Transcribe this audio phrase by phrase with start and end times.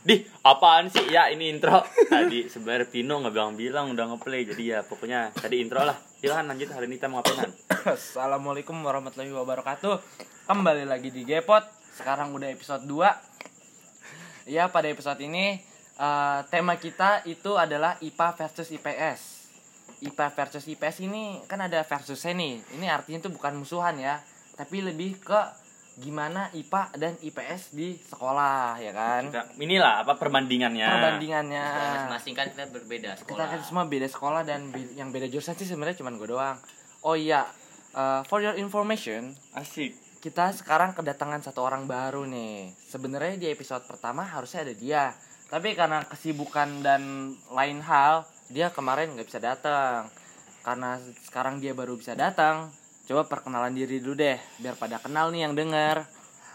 [0.00, 1.12] Di, apaan sih?
[1.12, 1.84] Ya, ini intro.
[2.08, 4.48] Tadi sebenarnya Pino nggak bilang-bilang udah ngeplay.
[4.48, 5.96] Jadi ya pokoknya tadi intro lah.
[6.20, 7.48] Silahkan lanjut hari ini kita mau ngapain?
[7.96, 10.04] Assalamualaikum warahmatullahi wabarakatuh
[10.44, 11.64] Kembali lagi di Gepot
[11.96, 15.56] Sekarang udah episode 2 Ya pada episode ini
[15.96, 19.20] eh, Tema kita itu adalah IPA versus IPS
[20.04, 24.20] IPA versus IPS ini kan ada versusnya nih Ini artinya itu bukan musuhan ya
[24.60, 25.40] Tapi lebih ke
[25.96, 30.86] gimana IPA dan IPS di sekolah ya kan Kita, inilah apa perbandingannya.
[30.86, 33.46] Perbandingannya masing-masing kan kita berbeda kita sekolah.
[33.48, 36.56] kan semua beda sekolah dan be- yang beda jurusan sih sebenarnya cuma gue doang
[37.02, 37.44] oh iya
[37.92, 39.92] uh, for your information Asik.
[40.20, 45.04] kita sekarang kedatangan satu orang baru nih sebenarnya di episode pertama harusnya ada dia
[45.48, 47.02] tapi karena kesibukan dan
[47.50, 50.06] lain hal dia kemarin nggak bisa datang
[50.60, 52.68] karena sekarang dia baru bisa datang
[53.10, 56.06] coba perkenalan diri dulu deh biar pada kenal nih yang denger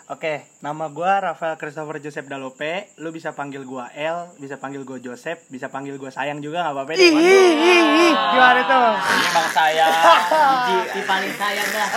[0.05, 2.93] Oke, nama gua Rafael Christopher Joseph Dalope.
[3.01, 6.77] Lu bisa panggil gua L, bisa panggil gua Joseph, bisa panggil gua sayang juga nggak
[6.77, 7.09] apa-apa deh.
[8.13, 8.89] Gimana tuh?
[9.01, 9.87] Ini bang saya.
[10.93, 11.89] Si paling sayang dah.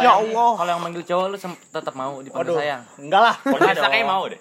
[0.00, 0.50] Ya Allah.
[0.56, 3.36] kalau yang manggil cowok lu tetap mau dipanggil sayang enggak lah.
[3.44, 4.40] Kalau kayak mau deh.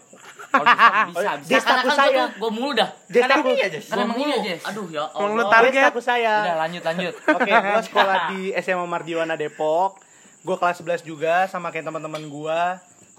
[0.53, 1.41] Bisa bisa, bisa.
[1.43, 2.23] Dia Karena status kan saya.
[2.31, 2.89] gue mulu dah.
[3.03, 3.85] Status, iya, Jess.
[3.89, 4.53] Emang Gua iya, mulu.
[4.63, 5.43] Aduh ya Emang lu Allah.
[5.43, 5.63] tahu?
[5.63, 5.83] dia Target.
[5.83, 6.33] status saya.
[6.39, 9.91] udah lanjut lanjut Oke, gua sekolah di SMA Mardiwana Depok.
[10.41, 12.61] Gua kelas 11 juga sama kayak teman-teman gua.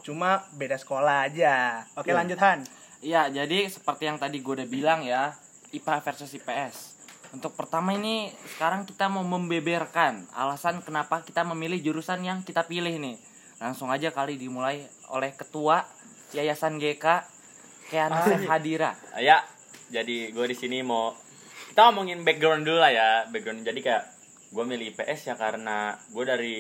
[0.01, 1.83] Cuma beda sekolah aja.
[1.95, 2.17] Oke, Iya.
[2.17, 2.61] lanjut Han.
[3.01, 5.37] Iya, jadi seperti yang tadi gue udah bilang ya,
[5.71, 6.97] IPA versus IPS.
[7.31, 12.97] Untuk pertama ini sekarang kita mau membeberkan alasan kenapa kita memilih jurusan yang kita pilih
[12.97, 13.17] nih.
[13.57, 15.85] Langsung aja kali dimulai oleh ketua
[16.35, 17.05] Yayasan GK
[17.89, 18.93] Keana Chef Hadira.
[19.23, 19.47] Ya,
[19.89, 21.15] jadi gue di sini mau
[21.71, 23.11] kita ngomongin background dulu lah ya.
[23.31, 24.05] Background jadi kayak
[24.55, 26.57] gue milih IPS ya karena gue dari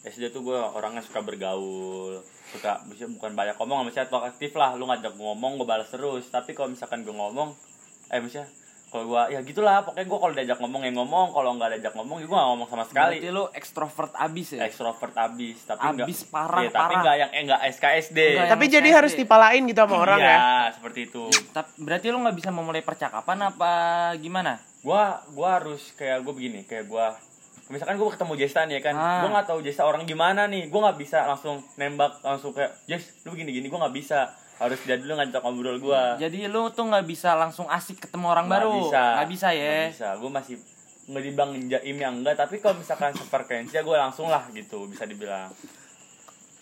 [0.00, 4.72] SD tuh gue orangnya suka bergaul, suka bisa bukan banyak ngomong, misalnya aktif lah.
[4.78, 6.24] Lu ngajak gue ngomong, gue balas terus.
[6.32, 7.52] Tapi kalau misalkan gue ngomong,
[8.08, 8.48] eh misalnya
[8.90, 12.16] kalau gue ya gitulah pokoknya gue kalau diajak ngomong ya ngomong kalau nggak diajak ngomong
[12.16, 14.60] ya gue gak ngomong sama sekali Berarti lu ekstrovert abis ya?
[14.62, 17.00] ekstrovert abis tapi nggak Abis parah, Iya, tapi parah.
[17.00, 20.34] nggak yang eh nggak SKSD Enggak, Tapi Yang jadi harus dipalain gitu sama orang iya,
[20.34, 20.40] ya.
[20.72, 23.72] seperti itu Tap- Berarti lu nggak bisa memulai percakapan apa
[24.16, 24.58] gimana?
[24.80, 27.14] gua gua harus kayak gua begini kayak gua
[27.68, 29.20] misalkan gua ketemu Jesta nih ya kan Ah.
[29.20, 33.22] gua nggak tahu Jesta orang gimana nih gua nggak bisa langsung nembak langsung kayak Jess
[33.22, 36.84] lu begini gini gua nggak bisa harus dia dulu ngajak ngobrol gua Jadi lu tuh
[36.84, 38.76] nggak bisa langsung asik ketemu orang Nggak baru.
[38.84, 39.72] bisa Nggak bisa ya.
[39.88, 40.54] Nggak bisa gua masih
[41.10, 45.02] nggak dibilang jaim yang enggak tapi kalau misalkan sefrekuensi ya gua langsung lah gitu bisa
[45.02, 45.50] dibilang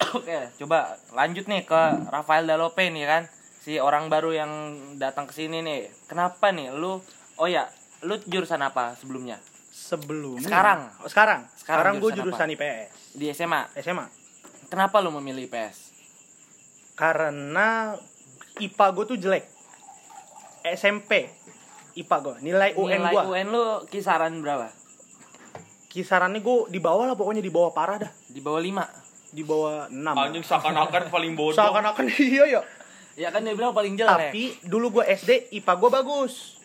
[0.09, 3.23] Oke, coba lanjut nih ke Rafael Dalope nih kan.
[3.59, 4.51] Si orang baru yang
[4.97, 5.91] datang ke sini nih.
[6.07, 7.03] Kenapa nih lu
[7.37, 7.69] Oh ya,
[8.01, 9.37] lu jurusan apa sebelumnya?
[9.69, 10.43] Sebelumnya.
[10.43, 10.81] Sekarang.
[11.03, 11.41] Oh, sekarang.
[11.53, 12.91] Sekarang Sekarang gua jurusan jurusan IPS.
[13.15, 13.61] Di SMA.
[13.77, 14.07] SMA.
[14.67, 15.88] Kenapa lu memilih IPS?
[16.99, 17.95] Karena
[18.59, 19.47] IPA gue tuh jelek.
[20.67, 21.31] SMP
[21.95, 23.23] IPA gue, nilai UN Nilai gue.
[23.31, 24.71] UN lu kisaran berapa?
[25.87, 28.13] Kisarannya gue di bawah lah pokoknya di bawah parah dah.
[28.27, 29.35] Di bawah 5.
[29.35, 29.95] Di bawah 6.
[30.03, 32.63] anjing seakan-akan paling bodoh Seakan-akan iya ya.
[33.19, 34.35] Ya kan dia bilang paling jelek.
[34.35, 36.59] Tapi dulu gue SD IPA gue bagus.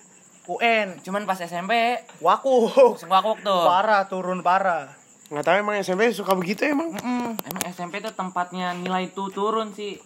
[0.50, 2.70] UN cuman pas SMP waku.
[2.74, 3.64] langsung wakuk tuh.
[3.64, 5.03] Parah turun parah.
[5.34, 6.94] Nggak tahu emang SMP suka begitu emang.
[7.42, 9.98] Emang SMP tuh tempatnya nilai tuh turun sih.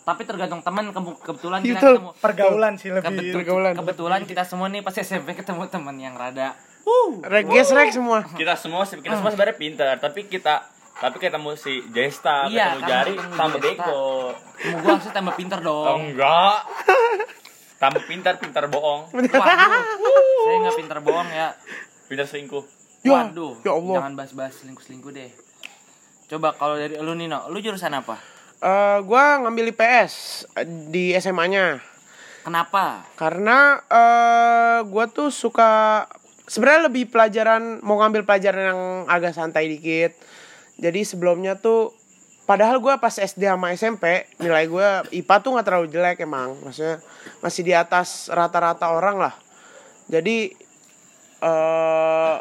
[0.00, 3.04] Tapi tergantung teman Ke- kebetulan Itu kita ketemu Pergaulan sih lebih.
[3.04, 3.72] Kebetul- Pergaulan.
[3.74, 6.54] kebetulan kita semua nih pas SMP ketemu teman yang rada
[7.22, 8.24] Reges rek semua.
[8.30, 10.64] kita semua kita semua sebenarnya pintar tapi kita
[10.96, 13.70] tapi ketemu si Jesta Iya, ketemu kan, Jari ketemu tambah Jesta.
[13.78, 14.02] bego
[14.34, 15.98] Mau gua harusnya tambah pinter dong.
[16.02, 16.56] enggak
[17.78, 19.28] tambah pintar pintar bohong Waduh.
[20.40, 21.48] Saya nggak pinter bohong ya.
[22.06, 22.64] pintar selingkuh
[23.00, 23.56] Ya, Waduh.
[23.64, 23.96] ya Allah.
[23.96, 25.32] Jangan bahas-bahas selingkuh-selingkuh deh.
[26.28, 28.20] Coba kalau dari lu Nino, lu jurusan apa?
[28.60, 30.44] Eh, gua ngambil IPS
[30.92, 31.80] di SMA-nya.
[32.44, 33.08] Kenapa?
[33.16, 36.04] Karena eh gua tuh suka
[36.44, 40.12] sebenarnya lebih pelajaran mau ngambil pelajaran yang agak santai dikit.
[40.76, 41.96] Jadi sebelumnya tuh
[42.44, 46.52] padahal gua pas SD sama SMP nilai gua IPA tuh nggak terlalu jelek emang.
[46.60, 47.00] Maksudnya
[47.40, 49.34] masih di atas rata-rata orang lah.
[50.12, 50.52] Jadi
[51.40, 52.36] eh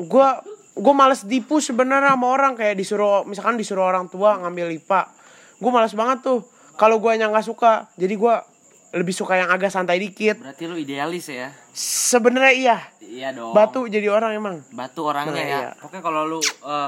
[0.00, 0.38] gua
[0.72, 5.10] gua males dipu sebenarnya sama orang kayak disuruh misalkan disuruh orang tua ngambil IPA.
[5.56, 6.40] Gua males banget tuh.
[6.74, 8.46] Kalau gua yang nggak suka, jadi gua
[8.88, 10.38] lebih suka yang agak santai dikit.
[10.38, 11.50] Berarti lu idealis ya?
[11.74, 12.76] Sebenarnya iya.
[13.00, 13.52] Iya dong.
[13.52, 14.56] Batu jadi orang emang.
[14.70, 15.58] Batu orangnya Nah, ya.
[15.58, 15.70] iya.
[15.74, 16.40] Pokoknya kalau lu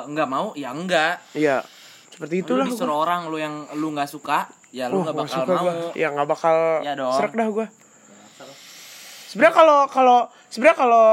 [0.06, 1.18] nggak mau, ya enggak.
[1.32, 1.60] Iya.
[2.08, 3.02] Seperti itulah lu disuruh gua.
[3.02, 5.60] orang lu yang lu nggak suka, ya lu Oh, nggak nggak bakal mau.
[5.60, 5.74] gua.
[5.92, 7.12] Ya nggak bakal Iya dong.
[7.12, 7.66] serak dah gua.
[9.26, 10.18] Sebenarnya kalau kalau
[10.48, 11.06] sebenarnya kalau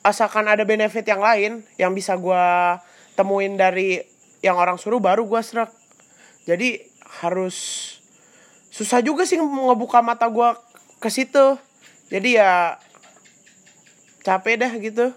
[0.00, 2.78] asalkan ada benefit yang lain yang bisa gua
[3.18, 4.00] temuin dari
[4.40, 5.72] yang orang suruh baru gua serak.
[6.48, 6.80] Jadi
[7.22, 7.56] harus
[8.70, 10.54] susah juga sih ngebuka mata gua
[11.02, 11.58] ke situ
[12.06, 12.52] jadi ya
[14.22, 15.10] capek dah gitu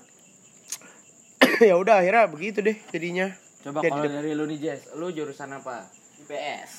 [1.69, 3.29] ya udah akhirnya begitu deh jadinya
[3.63, 5.87] Coba Jadi kalau dari lu nih Jess, lu jurusan apa?
[6.19, 6.71] IPS.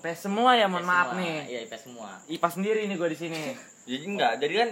[0.00, 1.20] IPS semua ya, mohon IPS maaf semua.
[1.20, 1.36] nih.
[1.44, 2.10] Iya, IPS semua.
[2.24, 3.42] IPA sendiri nih gue di sini.
[3.92, 4.70] Jadi enggak, jadi kan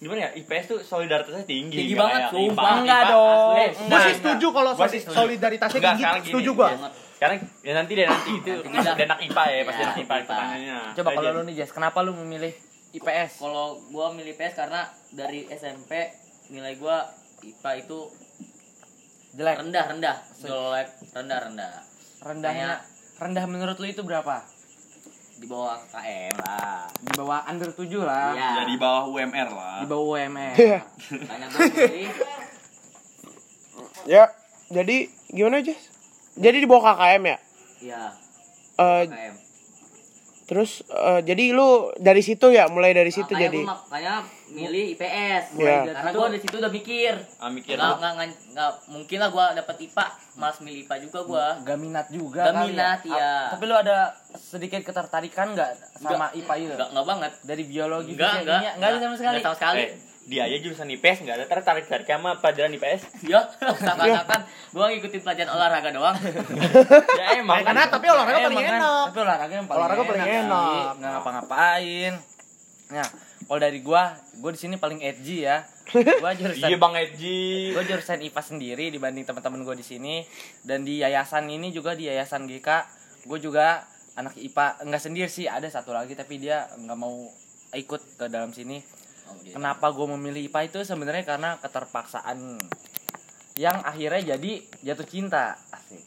[0.00, 0.30] gimana ya?
[0.32, 1.76] IPS tuh solidaritasnya tinggi.
[1.76, 2.72] Tinggi nggak banget, kayak sumpah.
[2.80, 3.56] Enggak IPA dong.
[3.84, 4.72] Gue sih setuju kalau
[5.12, 6.68] solidaritasnya Enggak, tinggi, setuju gua.
[6.72, 6.92] Banget.
[7.20, 10.78] Sekarang ya nanti deh nanti itu ada anak IPA ya, pasti Ya, anak IPA pertanyaannya.
[10.96, 11.36] Coba kalau Aja.
[11.36, 12.52] lu nih Jess, kenapa lu memilih
[12.96, 13.32] IPS?
[13.44, 14.80] Kalau gua milih IPS karena
[15.12, 15.92] dari SMP
[16.48, 17.04] nilai gua
[17.44, 17.98] IPA itu
[19.30, 19.62] Jelek.
[19.62, 21.72] rendah rendah jelek rendah rendah
[22.18, 22.82] Rendahnya
[23.20, 24.42] rendah menurut lu itu berapa?
[25.40, 28.30] Di bawah KM lah Di bawah under 7 lah.
[28.30, 28.48] Iya.
[28.52, 29.76] Ya di bawah UMR lah.
[29.80, 30.52] Di bawah UMR.
[30.54, 30.80] Iya.
[31.16, 32.08] makanya gua milih
[34.02, 34.24] ya
[34.68, 34.96] jadi
[35.28, 35.92] gimana Jess
[36.34, 37.38] jadi di bawah KKM ya
[37.80, 38.02] iya
[38.76, 39.34] Eh, KM
[40.42, 44.14] terus eh, jadi lu dari situ ya mulai dari situ makanya jadi gua makanya
[44.50, 45.78] milih IPS Iya.
[45.92, 49.46] karena gua dari situ udah mikir Ah, mikir nggak nggak nggak nggak mungkin lah gua
[49.52, 50.04] dapet IPA
[50.34, 53.06] malas milih IPA juga gua Gak minat juga Gak kali minat, ya.
[53.06, 53.30] iya.
[53.30, 53.98] Ah, Tapi lu ada
[54.50, 56.74] sedikit ketertarikan nggak sama IPA itu?
[56.74, 58.60] nggak nggak banget Dari biologi Enggak, fisika, enggak.
[58.60, 58.72] kimia?
[58.76, 59.30] Nggak sama sekali.
[59.32, 59.80] Enggak sama sekali.
[59.80, 59.90] Eh,
[60.22, 63.00] dia aja jurusan IPS enggak ada tertarik tarik sama pelajaran IPS.
[63.24, 66.16] Ya, seakan-akan gua ngikutin pelajaran olahraga doang.
[67.18, 67.62] ya emang.
[67.62, 69.04] Karena tapi olahraga Eh, paling emang kan, enak.
[69.06, 70.38] Tapi olahraga yang paling Olahraga paling sih.
[70.40, 70.90] enak.
[70.96, 72.12] Nggak ngapa-ngapain.
[72.90, 73.06] Nah,
[73.40, 74.02] kalau dari gua,
[74.36, 75.62] gua di sini paling edgy ya.
[75.92, 77.70] Gua jurusan Iya Bang Eji.
[77.72, 80.22] gue jurusan IPA sendiri dibanding teman-teman gue di sini
[80.62, 82.68] dan di yayasan ini juga di yayasan GK
[83.20, 83.82] gue juga
[84.18, 87.30] anak IPA enggak sendiri sih ada satu lagi tapi dia nggak mau
[87.74, 88.82] ikut ke dalam sini.
[89.30, 89.54] Oh, iya.
[89.54, 92.58] kenapa gue memilih IPA itu sebenarnya karena keterpaksaan
[93.54, 94.52] yang akhirnya jadi
[94.82, 95.54] jatuh cinta.
[95.70, 96.02] Asik.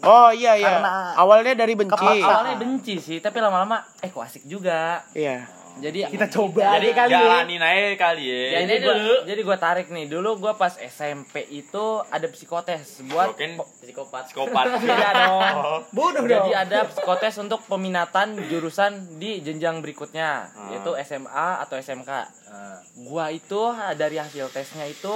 [0.00, 0.80] Oh iya iya.
[0.80, 2.00] Karena awalnya dari benci.
[2.00, 5.04] Awalnya benci sih tapi lama-lama eh kok asik juga?
[5.12, 7.20] Iya jadi Kita coba Jadi kali ya.
[7.20, 8.60] jalanin aja kali ya.
[8.60, 9.14] jadi gua, dulu.
[9.24, 14.22] jadi gue tarik nih dulu gue pas SMP itu ada psikotes buat Mungkin Psikopat.
[14.26, 14.66] psikopat.
[14.82, 15.82] Iya dong.
[15.90, 16.52] Bodoh Jadi dong.
[16.52, 20.70] ada psikotes untuk peminatan jurusan di jenjang berikutnya, Hmm.
[20.70, 21.30] yaitu SMA
[21.60, 22.10] atau SMK.
[22.10, 25.14] Eh, Gua itu ha, dari hasil tesnya itu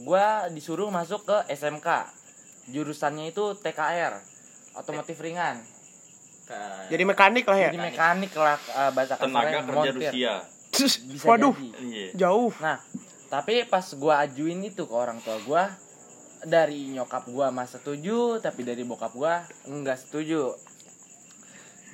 [0.00, 1.88] gua disuruh masuk ke SMK.
[2.66, 4.18] Jurusannya itu TKR,
[4.74, 5.60] otomotif ringan.
[6.44, 9.94] Ke- jadi mekanik lah ya Jadi mekanik lah eh, bahasa Tenaga kasarnya kerja montir.
[9.96, 10.34] Rusia.
[11.06, 11.68] Bisa waduh jadi.
[11.80, 12.08] Iya.
[12.18, 12.78] jauh Nah,
[13.26, 15.70] tapi pas gua ajuin itu ke orang tua gua
[16.42, 20.52] dari nyokap gua mah setuju, tapi dari bokap gua enggak setuju.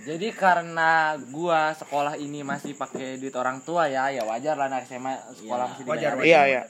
[0.00, 0.90] Jadi karena
[1.28, 5.66] gua sekolah ini masih pakai duit orang tua ya, ya wajar lah anak SMA sekolah
[5.66, 6.24] Iya, masih wajar, dibayarin.
[6.26, 6.62] iya iya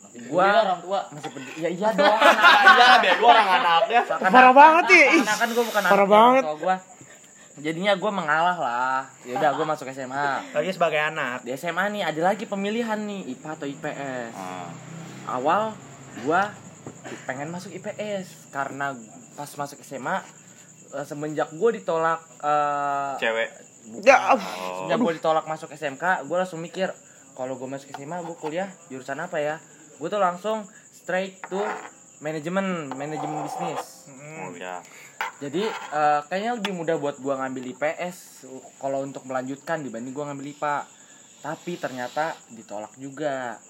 [0.00, 1.00] masih Gua- lah orang tua.
[1.08, 1.52] Masih peduli.
[1.56, 2.18] Ya iya dong.
[2.68, 4.00] Iya, biar gua orang anaknya.
[4.26, 6.42] parah banget ya Karena kan gua bukan Parah anak orang banget.
[6.44, 6.76] tua gua.
[7.58, 9.00] Jadinya gua mengalah lah.
[9.22, 10.28] Ya udah gua masuk SMA.
[10.48, 11.42] Lagi sebagai anak.
[11.42, 14.32] Di SMA nih ada lagi pemilihan nih IPA atau IPS.
[14.32, 14.68] Ah.
[15.28, 15.76] awal
[16.18, 16.48] gua
[17.24, 18.96] pengen masuk IPS karena
[19.34, 20.24] pas masuk SMA
[20.90, 23.48] eh, semenjak gua ditolak eh, Cewek.
[24.00, 24.38] ya Oh.
[24.80, 26.88] semenjak gua ditolak masuk SMK gua langsung mikir
[27.34, 29.60] kalau gua masuk SMA gua kuliah jurusan apa ya
[29.96, 31.60] gua tuh langsung straight to
[32.18, 34.08] manajemen manajemen bisnis
[34.40, 34.80] Oh ya.
[35.38, 38.46] Jadi eh, kayaknya lebih mudah buat gua ngambil IPS
[38.82, 40.76] kalau untuk melanjutkan dibanding gua ngambil IPA
[41.38, 43.62] tapi ternyata ditolak juga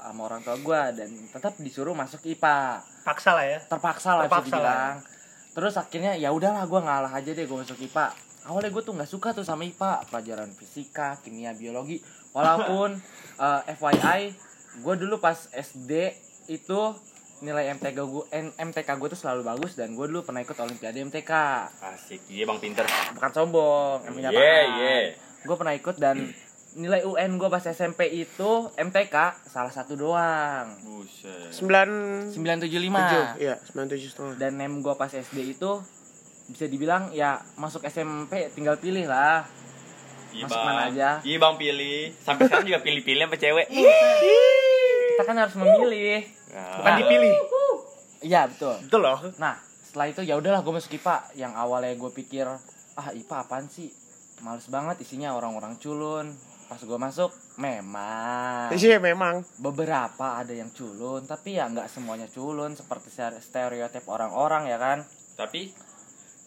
[0.00, 3.58] sama orang tua gua dan tetap disuruh masuk IPA Paksa lah ya.
[3.60, 4.96] terpaksa lah bisa Terpaksa dibilang.
[5.50, 9.10] Terus akhirnya ya udahlah gua ngalah aja deh gua masuk IPA awalnya gue tuh nggak
[9.10, 12.00] suka tuh sama IPA pelajaran fisika kimia biologi.
[12.32, 12.96] Walaupun
[13.44, 14.20] eh, FYI
[14.80, 16.14] gue dulu pas SD
[16.48, 16.80] itu
[17.40, 21.32] nilai MTK gue MTK gue tuh selalu bagus dan gue dulu pernah ikut olimpiade MTK
[21.80, 22.20] Asik.
[22.26, 22.84] Iya Bang pinter.
[23.10, 24.96] bukan sombong Iya, kenyataan iya.
[25.40, 26.16] gue pernah ikut dan
[26.70, 31.50] nilai UN gue pas SMP itu MTK salah satu doang Buset.
[31.50, 31.88] sembilan
[32.30, 35.70] 975 tujuh iya sembilan tujuh setengah dan nem gue pas SD itu
[36.46, 39.48] bisa dibilang ya masuk SMP tinggal pilih lah
[40.30, 40.66] Iya, Masuk Bang.
[40.68, 41.10] mana aja?
[41.20, 42.14] Iya Bang pilih.
[42.16, 43.66] Sampai sekarang juga pilih-pilih sama cewek.
[45.20, 46.20] Kita kan harus memilih.
[46.48, 47.34] Bukan Nah, dipilih.
[48.20, 48.74] iya betul.
[48.82, 49.18] Betul loh.
[49.36, 52.46] nah setelah itu ya udahlah gue masuk IPA yang awalnya gue pikir
[52.94, 53.90] ah IPA apaan sih?
[54.40, 56.32] Males banget isinya orang-orang culun.
[56.66, 58.70] Pas gue masuk memang.
[58.70, 59.42] Iya memang.
[59.58, 64.98] Beberapa ada yang culun tapi ya nggak semuanya culun seperti stereotip orang-orang ya kan?
[65.34, 65.74] Tapi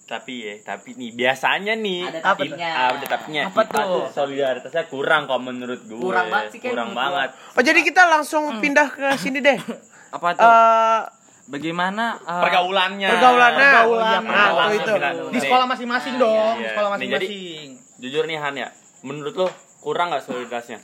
[0.03, 2.69] tapi ya tapi nih biasanya nih Ada apa tapinya.
[2.69, 4.03] Ah, ada tapinya Apa IPA tuh?
[4.11, 8.43] solidaritasnya kurang kalau menurut gue Kurang banget sih, kurang menurut banget oh jadi kita langsung
[8.59, 9.55] pindah ke sini deh
[10.15, 11.01] apa tuh Eh
[11.45, 13.67] bagaimana eh, pergaulannya Pergaulannya.
[13.67, 14.21] Pergaulan.
[14.23, 14.93] Nah, tuh itu.
[15.29, 16.69] Di sekolah masing-masing dong, di Iya.
[16.71, 17.69] sekolah Nih, jadi- masing-masing.
[17.99, 18.69] jujur nih Han ya
[19.01, 19.47] menurut lo
[19.79, 20.79] kurang nggak solidaritasnya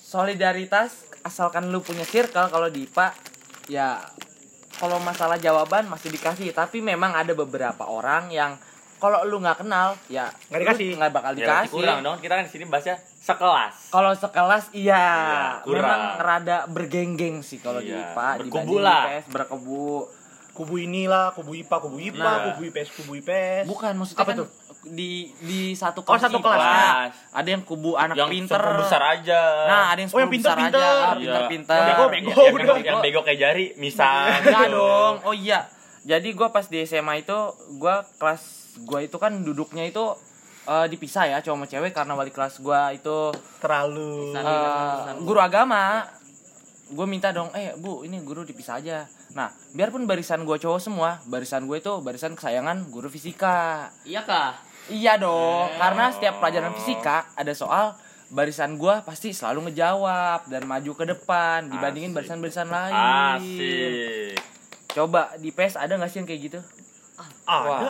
[0.00, 0.90] solidaritas
[1.20, 3.06] asalkan lu punya circle kalau di IPA
[3.68, 4.00] ya
[4.80, 8.56] kalau masalah jawaban masih dikasih tapi memang ada beberapa orang yang
[8.96, 10.88] kalau lu nggak kenal ya Nggak dikasih.
[10.96, 14.96] nggak bakal ya dikasih kurang dong kita kan di sini bahasnya sekelas kalau sekelas iya,
[14.96, 15.84] Iya, kurang.
[15.84, 19.04] memang rada bergenggeng sih kalau di Iya, IPA berkubu lah.
[19.06, 19.86] IPS berkebu
[20.50, 22.38] Kubu inilah, kubu IPA, kubu IPA, Nah.
[22.52, 23.64] kubu IPS, kubu IPS.
[23.64, 24.48] bukan maksudnya Apa kan tuh?
[24.82, 26.56] Di di satu Oh, satu kelas.
[26.56, 27.36] IPA.
[27.36, 30.40] ada yang kubu anak yang pinter sepuluh besar aja nah ada yang Oh, yang sepuluh
[30.40, 30.80] besar pinter-pinter.
[30.80, 31.14] aja Iya.
[31.14, 32.76] pinter-pinter Yang Bego, bego, bego yang, udah.
[32.80, 35.14] yang bego kayak jari misal Enggak dong.
[35.22, 35.60] Oh iya.
[36.00, 37.38] Jadi gua pas di SMA itu
[37.76, 38.42] gua kelas
[38.82, 40.16] gua itu kan duduknya itu
[40.62, 44.32] eh, dipisah ya cowok sama cewek karena wali kelas gua itu Terlalu.
[44.32, 46.08] eh, guru agama.
[46.88, 49.06] Gue minta dong, eh bu ini guru dipisah aja.
[49.30, 53.86] Nah biarpun barisan gua cowok semua, barisan gue itu barisan kesayangan guru fisika.
[54.02, 54.58] Iya kah?
[54.88, 57.92] Iya dong, karena setiap pelajaran fisika ada soal
[58.30, 62.94] barisan gua pasti selalu ngejawab dan maju ke depan dibandingin barisan-barisan lain.
[63.36, 64.38] asik
[64.90, 66.60] Coba di PES ada gak sih yang kayak gitu?
[67.50, 67.88] Ada.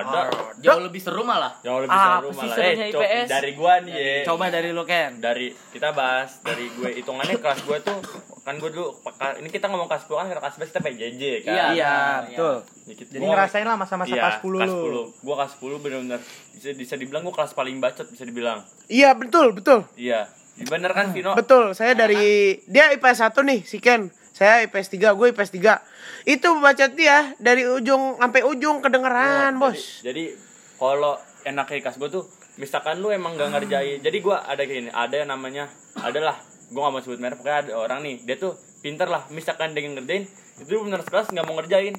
[0.00, 0.20] ada
[0.56, 1.52] Jauh lebih seru malah.
[1.60, 3.26] jauh lebih Ah, seru malah eh IPS?
[3.28, 5.18] dari gua nih ya Coba dari lo Ken.
[5.18, 7.98] dari kita bahas dari gue hitungannya kelas gue tuh
[8.40, 11.52] kan gue dulu peka- ini kita ngomong kelas 10 kan kelas 11 kita PJJ kan
[11.52, 11.64] Iya.
[11.72, 12.56] Iya, betul.
[12.86, 14.80] Dikit- Jadi gua- ngerasain lah masa-masa iya, kelas 10 kelas lu.
[14.80, 19.12] 10 gue kelas 10 bener-bener bisa, bisa dibilang gue kelas paling bacot bisa dibilang Iya
[19.12, 20.24] betul betul iya
[20.58, 21.74] bener kan Vino betul.
[21.74, 22.24] Saya dari
[22.64, 24.08] dia IPS 1 nih si Ken.
[24.36, 25.80] Saya IPS 3, gue IPS 3.
[26.28, 30.04] Itu bacot dia dari ujung sampai ujung kedengeran, Iya, Bos.
[30.04, 30.24] Jadi, jadi
[30.76, 31.16] kalau
[31.48, 32.28] enaknya gue tuh,
[32.60, 34.04] misalkan lu emang gak ngerjain.
[34.04, 35.72] Jadi gue ada kayak gini, ada yang namanya,
[36.04, 36.36] adalah
[36.68, 38.52] gue gak mau sebut merek, pokoknya ada orang nih, dia tuh
[38.84, 39.24] pinter lah.
[39.32, 40.28] Misalkan dia ngerjain,
[40.60, 41.96] itu bener kelas nggak mau ngerjain.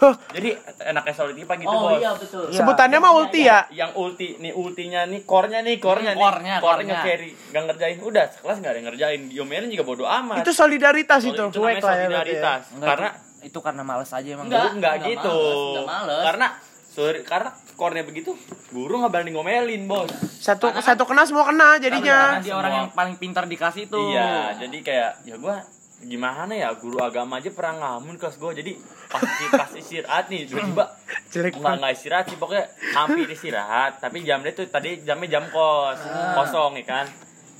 [0.00, 2.00] Huh, Jadi enaknya solid IPA gitu Oh bos.
[2.00, 2.48] iya betul.
[2.48, 3.68] sebutannya mah ulti ya.
[3.68, 7.96] Yang ulti, nih ultinya nih, core-nya nih, core-nya nih, Core-nya, core-nya carry, gak ngerjain.
[8.00, 9.20] Udah, sekelas gak ada yang ngerjain.
[9.28, 10.40] Diomelin juga bodo amat.
[10.40, 11.44] Itu solidaritas Solid- itu.
[11.44, 12.60] itu namanya Cuek lah ya, solidaritas.
[12.72, 14.46] Enggak, Karena itu, itu karena males aja emang.
[14.46, 14.62] Enggak.
[14.62, 15.36] Guru nggak nggak gitu.
[15.36, 16.22] males, nggak males.
[16.24, 16.46] Karena
[16.90, 18.30] sorry, karena skornya begitu,
[18.70, 20.08] guru nggak berani ngomelin, Bos.
[20.34, 22.18] Satu satu kena semua kena jadinya.
[22.30, 24.00] Karena dia orang yang paling pintar di kelas itu.
[24.08, 25.60] Iya, jadi kayak ya gua
[26.00, 28.56] gimana ya guru agama aja pernah ngamun kelas gua.
[28.56, 28.76] Jadi
[29.08, 29.20] pas
[29.52, 30.84] pas istirahat nih tiba-tiba
[31.32, 32.64] Jelek nggak nggak istirahat sih pokoknya
[32.96, 34.00] hampir istirahat.
[34.00, 36.00] Tapi jamnya tuh tadi jamnya jam kos
[36.36, 37.06] kosong ya kan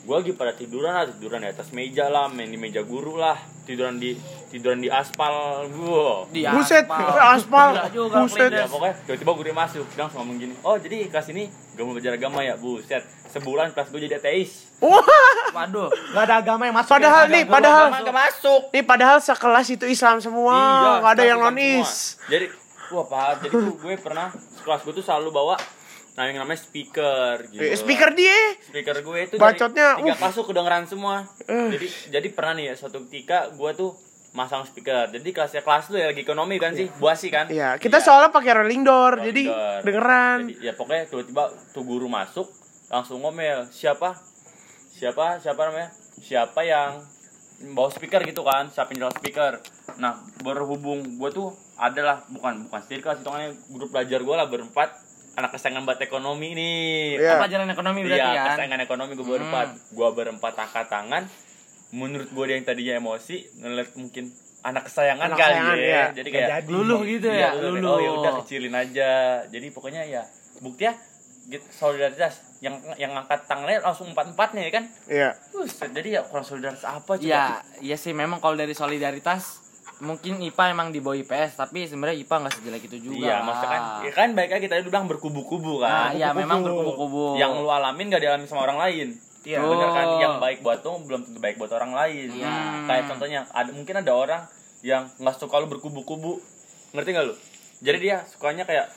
[0.02, 3.36] gua lagi pada tiduran lah tiduran di atas meja lah main di meja guru lah
[3.68, 4.16] tiduran di
[4.48, 7.16] tiduran di aspal gua Di Buset, aspal.
[7.36, 7.68] aspal.
[8.24, 8.50] Buset.
[8.50, 12.12] ya pokoknya tiba-tiba guru masuk langsung ngomong gini oh jadi kelas ini gak mau belajar
[12.16, 15.04] agama ya buset sebulan kelas gue jadi ateis Wah,
[15.52, 15.92] Waduh.
[15.92, 16.96] Gak ada agama yang masuk.
[16.96, 17.34] Padahal ya.
[17.36, 20.56] nih, padahal agama gak masuk nih padahal sekelas itu Islam semua,
[21.04, 21.92] nggak ada kelas yang non is.
[22.00, 22.28] Iya.
[22.32, 22.46] Jadi,
[22.88, 24.28] wah pak, jadi tuh gue pernah
[24.64, 25.54] kelas gue tuh selalu bawa
[26.18, 27.62] nah yang namanya speaker gitu.
[27.62, 28.34] Eh, Speaker dia.
[28.60, 30.16] Speaker gue itu Bacotnya, tiga uh.
[30.18, 31.24] kelas tuh kedengeran semua.
[31.46, 31.70] Eh.
[31.78, 33.90] Jadi jadi pernah nih ya suatu ketika gue tuh
[34.30, 35.10] masang speaker.
[35.10, 37.50] Jadi kelasnya kelas tuh ya lagi ekonomi kan sih, buasi kan?
[37.50, 39.80] Iya, kita soalnya pakai rolling door, Rolling jadi door.
[39.82, 40.38] dengeran.
[40.46, 42.46] Jadi, ya pokoknya tiba-tiba tuh guru masuk
[42.90, 44.18] langsung ngomel siapa
[44.90, 46.98] siapa siapa namanya siapa yang
[47.72, 49.62] bawa speaker gitu kan siapa yang speaker
[49.96, 54.90] nah berhubung gue tuh adalah bukan bukan circle hitungannya grup belajar gue lah berempat
[55.40, 57.36] anak kesayangan buat ekonomi nih Iya.
[57.36, 58.46] Pelajaran ekonomi berarti Iya, kan.
[58.54, 59.68] kesayangan ekonomi gue berempat.
[59.90, 61.22] Gue berempat angkat tangan.
[61.90, 64.30] Menurut gue dia yang tadinya emosi, ngeliat mungkin
[64.60, 65.82] anak kesayangan Anak kali kesayangan, ya.
[65.82, 66.02] iya.
[66.12, 66.68] Jadi kayak jadi.
[66.68, 67.88] Luluh gitu Iya, ya, luluh.
[67.88, 69.10] Oh ya udah kecilin aja.
[69.44, 70.22] Jadi pokoknya ya
[70.60, 70.92] buktinya
[71.48, 74.84] gitu, solidaritas yang yang angkat tangannya langsung empat empatnya ya kan.
[75.08, 75.30] Iya.
[75.50, 77.24] Buset, jadi ya kurang solidaritas apa coba?
[77.24, 77.44] Iya,
[77.80, 79.59] iya sih memang kalau dari solidaritas
[80.00, 83.20] mungkin IPA emang di bawah IPS tapi sebenarnya IPA nggak sejelek itu juga.
[83.22, 86.10] Iya, maksudnya kan, ya kan baik aja kita dulu bilang berkubu-kubu Nah, kan.
[86.14, 87.36] iya memang berkubu-kubu.
[87.36, 89.08] Yang lu alamin gak dialami sama orang lain.
[89.40, 89.56] Iya.
[89.58, 92.84] bener kan yang baik buat lu belum tentu baik buat orang lain Iya.
[92.84, 94.42] kayak contohnya ada mungkin ada orang
[94.82, 96.36] yang nggak suka lu berkubu-kubu
[96.92, 97.32] ngerti gak lu
[97.80, 98.92] jadi dia sukanya kayak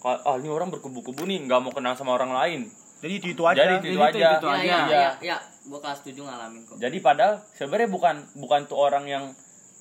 [0.00, 2.60] oh ini orang berkubu-kubu nih nggak mau kenal sama orang lain
[3.00, 3.58] Jadi itu itu aja.
[3.58, 4.62] jadi itu, Itu- aja itu- itu Iya aja.
[4.62, 4.78] iya Iya.
[4.86, 5.36] iya iya.
[5.64, 6.76] Gua kelas 7 ngalamin kok.
[6.76, 9.24] jadi padahal sebenarnya bukan bukan tuh orang yang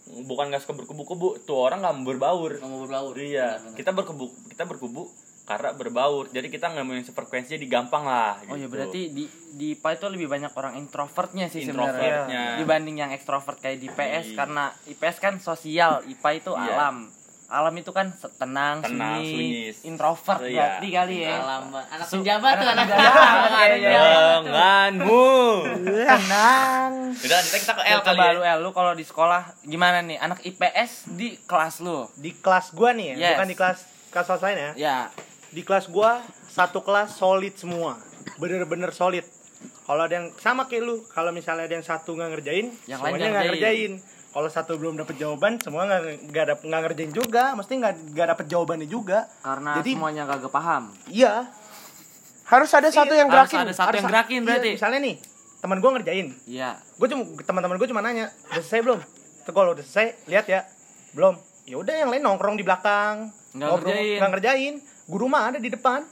[0.10, 3.14] bukan nggak suka berkubu-kubu tuh orang nggak mau berbaur Nggak mau berbaur.
[3.16, 3.78] iya Benar-benar.
[3.78, 5.04] kita berkubu kita berkubu
[5.44, 8.70] karena berbaur jadi kita nemuin sefrekuensi jadi gampang lah Oh ya gitu.
[8.72, 11.98] berarti di di IPA itu lebih banyak orang introvertnya sih Introvertnya.
[12.26, 14.36] sebenarnya dibanding yang ekstrovert kayak di PS Iya.
[14.36, 16.70] karena IPS kan sosial, IPA itu Iya.
[16.72, 16.96] alam.
[17.50, 19.90] Alam itu kan tenang, Tenang, sunyi, sunyi.
[19.90, 20.54] introvert Iya.
[20.78, 21.34] berarti kali ya.
[21.40, 24.02] Alam, anak pejabat tuh anak iya, iya.
[24.46, 25.28] Golonganmu.
[26.06, 26.92] Tenang.
[27.12, 28.32] Udah lanjut kita ke L kali ya.
[28.32, 30.18] lu L, lu kalau di sekolah gimana nih?
[30.18, 32.06] Anak IPS di kelas lu.
[32.14, 33.30] Di kelas gua nih ya, Yes.
[33.34, 33.80] bukan di kelas
[34.10, 34.72] kelas kelas lain ya.
[34.78, 34.98] Ya.
[35.50, 37.98] Di kelas gua satu kelas solid semua.
[38.38, 39.26] Bener-bener solid.
[39.84, 43.18] Kalau ada yang sama kayak lu, kalau misalnya ada yang satu nggak ngerjain, Yang semuanya
[43.18, 43.92] nggak nggak ngerjain.
[43.98, 44.18] ngerjain.
[44.30, 48.28] Kalau satu belum dapet jawaban, semua nggak nggak dap- nggak ngerjain juga, mesti nggak nggak
[48.30, 49.26] dapet jawabannya juga.
[49.40, 50.94] Karena Jadi semuanya gak paham.
[51.08, 51.50] iya,
[52.46, 53.60] Harus ada satu yang Harus gerakin.
[53.62, 54.70] ada satu yang Harus- gerakin iya, berarti.
[54.74, 55.16] misalnya nih,
[55.60, 56.70] teman gua ngerjain, Iya.
[56.96, 59.00] gue cuma teman-teman gue cuma nanya udah selesai belum
[59.40, 60.62] Tuh kalau udah selesai lihat ya
[61.12, 61.34] belum
[61.64, 64.18] ya udah yang lain nongkrong di belakang Nggak ngerjain.
[64.18, 64.74] nggak ngerjain
[65.06, 66.06] guru mah ada di depan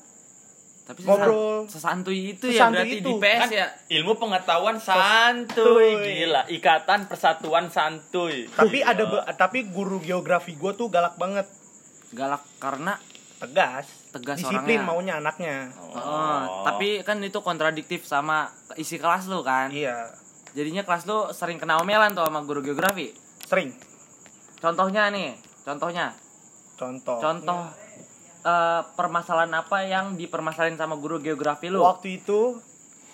[0.88, 1.68] Tapi Ngobrol.
[1.68, 3.04] sesan- sesantuy itu ya Sesantuy berarti itu.
[3.06, 3.68] di PS Kan ya.
[3.94, 10.88] ilmu pengetahuan santuy gila ikatan persatuan santuy tapi ada be- tapi guru geografi gue tuh
[10.88, 11.44] galak banget
[12.10, 12.96] Galak karena
[13.38, 14.88] tegas Tegas disiplin orangnya.
[14.88, 15.56] maunya anaknya
[15.92, 19.68] Oh, tapi kan itu kontradiktif sama isi kelas lu kan.
[19.70, 20.08] iya
[20.50, 23.12] Jadinya kelas lu sering kena omelan tuh sama guru geografi.
[23.44, 23.76] sering
[24.58, 26.16] Contohnya nih, contohnya.
[26.74, 27.68] contoh Contoh
[28.48, 31.84] eh, permasalahan apa yang dipermasalahin sama guru geografi lu?
[31.84, 32.56] waktu itu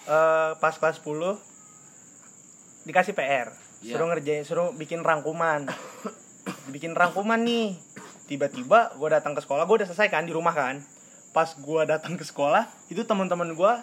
[0.05, 1.41] eh, pas kelas 10
[2.85, 3.49] dikasih PR
[3.83, 3.99] Iya.
[3.99, 5.67] suruh ngerjain suruh bikin rangkuman.
[6.73, 7.75] Bikin rangkuman nih.
[8.31, 10.79] Tiba-tiba gue datang ke sekolah gue udah selesai kan di rumah kan.
[11.35, 13.73] Pas gue datang ke sekolah itu teman-teman gue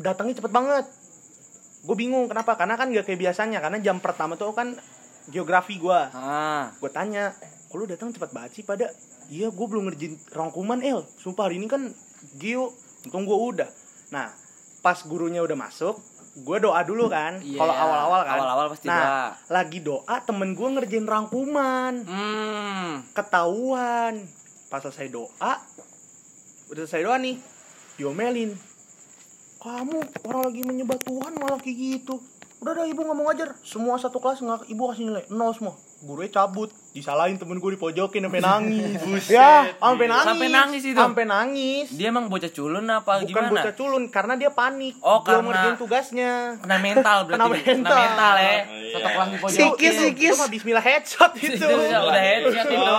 [0.00, 0.88] datangnya cepet banget.
[1.84, 3.60] Gue bingung kenapa karena kan gak kayak biasanya.
[3.60, 4.72] Karena jam pertama tuh kan
[5.28, 7.36] geografi gue Ah, gue tanya
[7.68, 8.88] kok lu datang cepat banget sih pada
[9.30, 11.06] iya gue belum ngerjain rangkuman El.
[11.22, 11.88] Sumpah hari ini kan
[12.36, 12.74] geo
[13.06, 13.70] untung gue udah.
[14.10, 14.34] Nah
[14.82, 15.96] pas gurunya udah masuk
[16.30, 17.38] gue doa dulu kan.
[17.42, 18.36] Iya, kalau awal-awal kan.
[18.38, 19.26] awal-awal pasti nah doa.
[19.50, 21.94] lagi doa temen gue ngerjain rangkuman.
[22.06, 24.26] Hmm, ketahuan.
[24.70, 25.54] Pas selesai doa
[26.70, 27.36] udah selesai doa nih
[27.98, 28.54] diomelin.
[29.60, 32.22] Kamu orang lagi menyembah Tuhan malah kayak gitu.
[32.62, 35.74] Udah dah ibu ngomong ajar semua satu kelas nggak ibu kasih nilai nol semua.
[36.00, 38.98] Gurunya cabut disalahin temen gue dipojokin sampai nangis
[39.30, 40.98] ya sampai nangis Sampai nangis itu?
[40.98, 43.50] sampai nangis dia emang bocah culun apa bukan gimana?
[43.52, 47.38] bocah culun karena dia panik Oh, belum karena- ngerjain tugasnya Kena mental berarti.
[47.38, 47.94] Kena Kena mental.
[47.96, 48.50] mental, ya.
[48.50, 48.58] Iya.
[48.92, 49.60] Satu kelas dipojokin.
[49.62, 50.28] Sikis, sikis.
[50.28, 52.94] itu mah Bismillah headshot itu Itu udah udah headshot itu.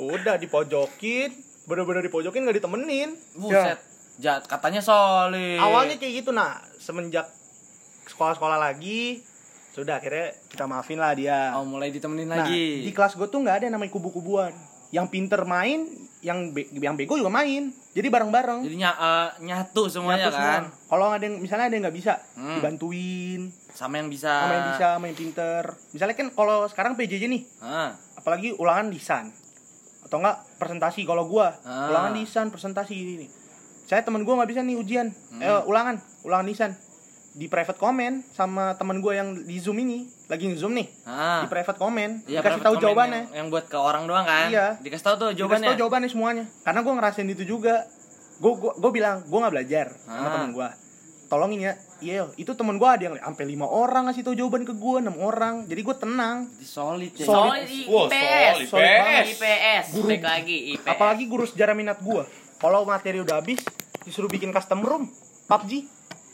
[0.00, 1.30] udah dipojokin
[1.64, 3.78] bener-bener dipojokin nggak ditemenin Buset.
[4.16, 5.60] Jat, katanya solid.
[5.60, 7.28] awalnya kayak gitu nah semenjak
[8.06, 9.20] sekolah-sekolah lagi
[9.80, 11.52] sudah akhirnya kita maafin lah dia.
[11.52, 12.82] Oh, mulai ditemenin nah lagi.
[12.82, 14.50] di kelas gue tuh nggak ada yang namanya kubu-kubuan.
[14.88, 15.84] Yang pinter main
[16.18, 17.70] yang be- yang bego juga main.
[17.92, 18.64] Jadi bareng-bareng.
[18.64, 20.50] Jadi ny- eh, nyatu semuanya Nyatu semua.
[20.50, 20.64] kan.
[20.88, 22.56] kalau ada yang misalnya ada yang nggak bisa Hmm.
[22.56, 23.42] dibantuin.
[23.70, 24.32] Sama yang bisa.
[24.32, 25.62] sama yang bisa yang pinter.
[25.90, 29.30] Misalnya kan kalau sekarang PJJ nih Ah, apalagi ulangan lisan
[30.00, 31.52] atau enggak presentasi kalau gua.
[31.62, 33.28] Ulangan lisan presentasi ini.
[33.84, 35.12] Saya teman gua nggak bisa nih ujian.
[35.30, 35.38] Hmm.
[35.38, 35.96] eh, ulangan.
[36.22, 36.70] Ulangan lisan
[37.38, 41.40] di private comment sama teman gua yang di zoom ini lagi zoom nih ah.
[41.40, 44.50] di private comment Iya, dikasih tahu jawabannya Yang, yang buat ke orang doang kan?
[44.50, 44.74] Iya.
[44.76, 45.66] Dikasih tahu tuh dikasih jawabannya.
[45.68, 47.86] tahu jawabannya semuanya karena gua ngerasain itu juga
[48.36, 50.32] gua gua, gua bilang gua nggak belajar sama Ah.
[50.34, 50.68] teman gua
[51.28, 54.74] tolongin ya iya itu teman gua ada yang sampai lima orang ngasih tahu jawaban ke
[54.74, 57.22] gua enam orang jadi gua tenang Di solid ya.
[57.22, 57.68] Solid.
[57.86, 58.54] Solid IPS.
[58.66, 59.26] solid, Solid IPS.
[59.30, 59.84] IPS.
[59.94, 60.08] Guru.
[60.10, 60.88] Baik lagi IPS.
[60.88, 63.62] apalagi guru sejarah minat gua kalau materi udah habis
[64.02, 65.06] disuruh bikin custom room
[65.46, 65.86] PUBG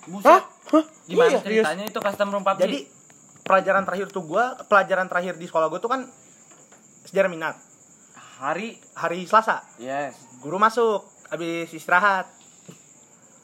[0.04, 0.28] Buset.
[0.28, 0.42] Hah?
[0.66, 0.84] Hah?
[1.04, 1.64] Gimana Iya, serius.
[1.64, 2.60] ceritanya itu custom room PUBG?
[2.60, 2.78] jadi
[3.42, 6.08] pelajaran terakhir tuh gua pelajaran terakhir di sekolah gua tuh kan
[7.04, 7.56] sejarah minat
[8.34, 10.16] hari hari Selasa yes.
[10.38, 12.24] guru masuk habis istirahat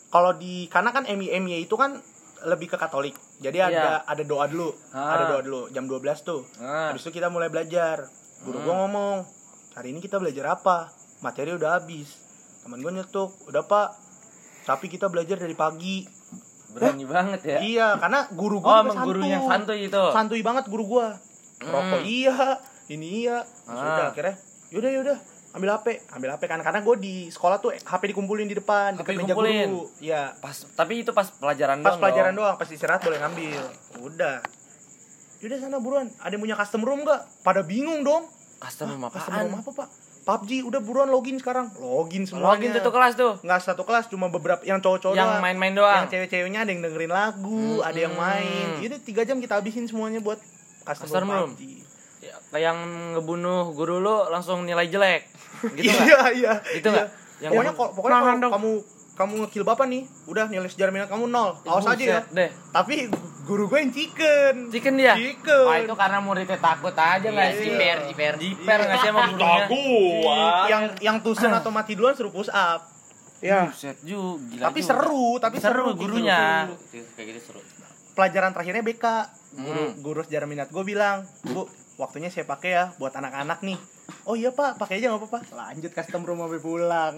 [0.09, 2.01] kalau di karena kan MI MI itu kan
[2.43, 4.09] lebih ke Katolik jadi ada Iya.
[4.09, 5.15] ada doa dulu Ah.
[5.15, 6.89] ada doa dulu jam 12 tuh Ah.
[6.89, 8.09] habis itu kita mulai belajar
[8.41, 9.29] guru gua ngomong
[9.75, 10.89] hari ini kita belajar apa
[11.21, 12.17] materi udah habis
[12.61, 13.89] temen gua nyetuk udah pak
[14.65, 16.09] tapi kita belajar dari pagi
[16.71, 17.59] Berani banget ya.
[17.61, 20.03] iya karena guru Oh, gua juga emang gurunya santuy itu.
[20.15, 21.19] santuy banget guru gua.
[21.61, 22.57] Rokok iya
[22.89, 23.45] ini iya.
[23.69, 23.75] Ah.
[23.75, 24.35] sudah akhirnya
[24.71, 25.19] yaudah yaudah
[25.51, 29.19] ambil HP ambil HP kan karena gue di sekolah tuh HP dikumpulin di depan dekat
[29.19, 29.91] meja guru.
[29.99, 30.39] Iya.
[30.39, 32.01] Pas tapi itu pas pelajaran pas doang.
[32.07, 32.47] pelajaran dong.
[32.47, 33.63] doang pas istirahat boleh ngambil.
[33.99, 34.39] Udah.
[35.43, 36.07] Yaudah sana buruan.
[36.23, 38.31] Ada yang punya custom room gak pada bingung dong.
[38.63, 39.43] Custom room custom apaan?
[39.51, 39.89] room apa pak
[40.21, 43.33] PUBG udah buruan login sekarang login semuanya Login satu kelas tuh.
[43.41, 45.97] nggak satu kelas cuma beberapa yang cowok-cowok Yang main-main doang.
[45.99, 50.19] yang cewek-ceweknya ada yang dengerin lagu ada yang main yaudah tiga jam kita habisin semuanya
[50.19, 50.37] buat
[50.83, 51.51] custom, Custom room.
[51.53, 51.63] PUBG.
[52.21, 52.79] Ya, kayak yang
[53.13, 55.25] ngebunuh guru lu langsung nilai jelek.
[55.75, 56.05] Gitu nggak?
[56.05, 56.95] iya iya Itu iya.
[56.95, 57.09] nggak?
[57.41, 58.73] Yang pokoknya kalau pokoknya Nahan kalau kamu
[59.21, 62.49] kamu ngekill bapak nih udah nilai sejarah minat kamu nol awas aja ya Deh.
[62.71, 65.13] tapi guru gue yang chicken Chicken dia?
[65.13, 65.65] Chicken.
[65.65, 67.67] Wah itu karena muridnya takut aja nggak Iya, sih?
[67.69, 68.35] jiper, jiper.
[68.37, 69.65] Jiper nggak sih sama gurunya?
[69.67, 72.87] gua yang yang tusen atau mati duluan suruh push up
[73.41, 73.65] Ya.
[73.67, 74.89] Buset ju, gila Tapi juga.
[74.93, 76.69] seru, tapi seru seru, gurunya.
[77.17, 77.61] kayak gitu seru
[78.13, 79.05] Pelajaran terakhirnya BK.
[79.57, 79.93] Guru Hmm.
[79.99, 81.65] guru sejarah minat gue bilang, "Bu,
[81.97, 83.81] waktunya saya pakai ya buat anak-anak nih."
[84.23, 85.41] Oh iya, Pak, pakai aja nggak apa-apa.
[85.49, 87.15] Lanjut custom room sampai pulang.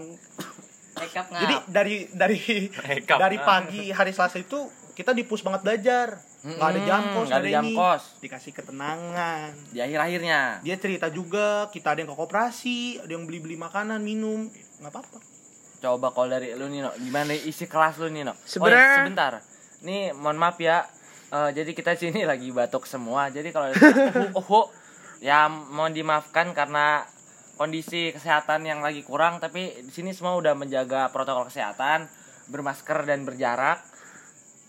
[0.95, 2.39] Ngap Jadi dari dari
[2.71, 3.19] Makeup.
[3.19, 4.59] dari pagi hari Selasa itu
[4.93, 6.21] kita dipus banget belajar.
[6.43, 7.73] Nggak ada jam kos, Hmm, nggak ada jam ini.
[7.73, 8.03] kos.
[8.19, 9.49] Dikasih ketenangan.
[9.69, 10.41] Di akhir-akhirnya.
[10.61, 15.19] Dia cerita juga, kita ada yang ke koperasi, ada yang beli-beli makanan, minum, nggak apa-apa.
[15.81, 18.35] Coba kalau dari lu Nino, gimana isi kelas lu Nino?
[18.39, 19.33] Sebenarnya- oh, iya, sebentar.
[19.81, 20.85] Nih, mohon maaf ya.
[21.29, 23.27] Eh, jadi kita sini lagi batuk semua.
[23.27, 23.89] Jadi kalau ada uhu,
[24.45, 24.61] uhu,
[25.19, 27.07] ya mohon dimaafkan karena
[27.57, 29.39] kondisi kesehatan yang lagi kurang.
[29.39, 32.09] Tapi di sini semua udah menjaga protokol kesehatan,
[32.49, 33.83] bermasker dan berjarak.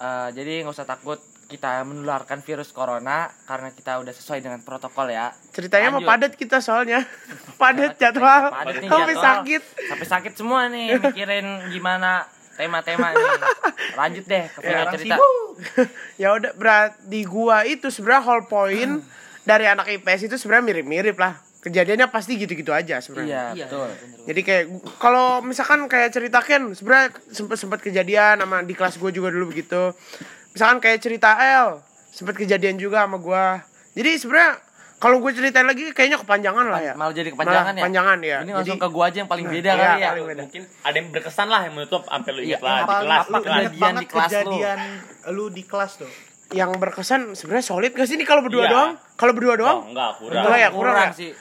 [0.01, 1.19] Eh, jadi nggak usah takut
[1.53, 5.29] kita menularkan virus corona karena kita udah sesuai dengan protokol ya.
[5.53, 6.09] Ceritanya mau Lanjut.
[6.09, 7.05] padat kita soalnya.
[7.61, 8.49] padat jadwal.
[8.49, 9.25] Padat nih Sampai jadwal.
[9.29, 9.63] sakit.
[9.85, 12.25] Sampai sakit semua nih mikirin gimana
[12.57, 13.29] tema-tema nih.
[13.93, 15.15] Lanjut deh ke orang cerita.
[16.21, 19.03] ya udah berarti gua itu sebenarnya whole point
[19.49, 21.37] dari anak IPS itu sebenarnya mirip-mirip lah.
[21.63, 23.55] Kejadiannya pasti gitu-gitu aja sebenarnya.
[23.55, 23.87] Iya, betul.
[24.25, 24.65] Jadi kayak
[24.97, 29.95] kalau misalkan kayak ceritakan sebenarnya sempat sempat kejadian sama di kelas gue juga dulu begitu.
[30.51, 31.31] Misalkan kayak cerita
[31.63, 33.63] L sempat kejadian juga sama gua.
[33.91, 34.59] Jadi sebenarnya
[34.97, 36.93] kalau gue ceritain lagi kayaknya kepanjangan lah ya.
[36.93, 37.81] Malah jadi kepanjangan Malah ya.
[37.81, 38.37] kepanjangan ya.
[38.39, 40.09] Ini langsung Jadi- ke gua aja yang paling beda Iya, kali ya.
[40.09, 40.41] paling beda.
[40.43, 43.33] mungkin ada yang berkesan lah yang menutup sampai lu Iya, ingat lah di kelas lu
[43.33, 44.37] di kelas inget Kejadian di kelas lu.
[44.51, 44.79] kejadian
[45.29, 46.11] lu di kelas tuh.
[46.53, 48.69] yang berkesan sebenarnya solid gak sih ini kalau berdua Iya.
[48.69, 48.91] doang?
[49.15, 49.79] Kalau berdua doang?
[49.79, 51.09] oh, enggak kurang Enggak ya, kurang ya?
[51.11, 51.31] sih.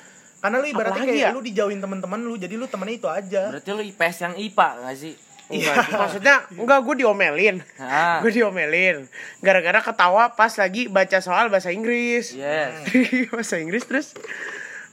[0.42, 1.36] Karena lu ibaratnya Apalagi kayak ya?
[1.38, 3.42] lu dijauhin teman-teman lu, jadi lu temennya itu aja.
[3.54, 5.14] Berarti lu IPS yang IPA gak sih?
[5.52, 7.56] Enggak, maksudnya enggak gue diomelin.
[7.76, 8.18] Ah.
[8.24, 9.06] Gue diomelin
[9.44, 12.32] gara-gara ketawa pas lagi baca soal bahasa Inggris.
[12.32, 12.88] Yes.
[13.34, 14.16] bahasa Inggris terus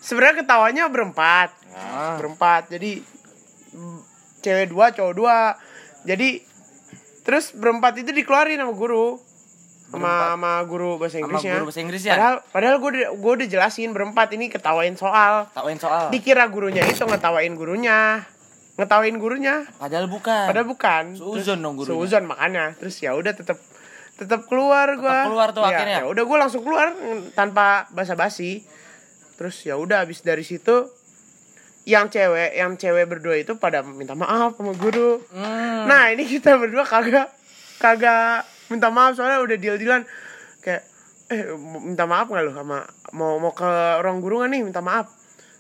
[0.04, 1.50] sebenarnya ketawanya berempat.
[1.74, 2.20] Ah.
[2.20, 2.70] Berempat.
[2.70, 3.02] Jadi
[4.44, 5.56] cewek dua, cowok dua.
[6.04, 6.44] Jadi
[7.24, 9.18] terus berempat itu dikeluarin sama guru.
[9.90, 11.54] Sama sama guru bahasa Sama Inggrisnya.
[11.58, 12.14] guru bahasa Inggris ya?
[12.14, 15.50] Padahal padahal gue udah gue udah jelasin berempat ini ketawain soal.
[15.50, 16.14] Tawain soal.
[16.14, 18.22] Dikira gurunya itu ngetawain gurunya.
[18.78, 19.66] Ngetawain gurunya.
[19.76, 20.46] Padahal bukan.
[20.46, 21.04] Padahal bukan.
[21.18, 21.98] Seuzon dong gurunya.
[21.98, 22.66] Seuzon makanya.
[22.78, 23.58] Terus ya udah tetap
[24.16, 25.26] tetap keluar gua.
[25.26, 26.00] keluar tuh Ya, akhirnya?
[26.04, 26.94] Ya udah gua langsung keluar
[27.34, 28.62] tanpa basa-basi.
[29.42, 30.86] Terus ya udah habis dari situ
[31.88, 35.24] yang cewek, yang cewek berdua itu pada minta maaf sama guru.
[35.34, 35.88] Hmm.
[35.90, 37.32] Nah, ini kita berdua kagak
[37.80, 40.04] kagak minta maaf soalnya udah deal-dealan
[40.60, 40.86] kayak
[41.28, 41.46] eh
[41.80, 45.10] minta maaf nggak lu sama mau mau ke ruang guru nih minta maaf.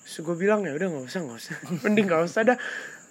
[0.01, 2.57] Terus gue bilang ya udah nggak usah nggak usah, mending nggak usah dah.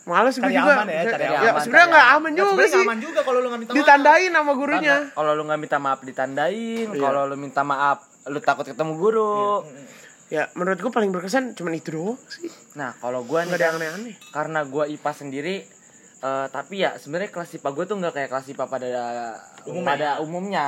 [0.03, 0.73] Males gue juga.
[0.75, 2.31] aman ya, cari Ya, aman, sebenarnya cari nggak aman.
[2.31, 2.81] Ya, juga sih.
[2.81, 3.79] aman juga kalau lu nggak minta maaf.
[3.79, 4.97] Ditandain sama gurunya.
[5.13, 6.99] Kalau lu nggak minta maaf ditandain, Iya.
[6.99, 9.63] kalau lu minta maaf lu takut ketemu guru.
[10.29, 12.49] Ya menurut gue paling berkesan cuman itu doang sih.
[12.75, 14.15] Nah, kalau gua nih Nggak ada aneh-aneh.
[14.29, 15.55] karena gua IPA sendiri
[16.21, 18.89] eh, tapi ya sebenarnya kelas IPA gue tuh nggak kayak kelas IPA pada
[19.65, 19.87] Umumnya.
[19.87, 20.67] pada umumnya.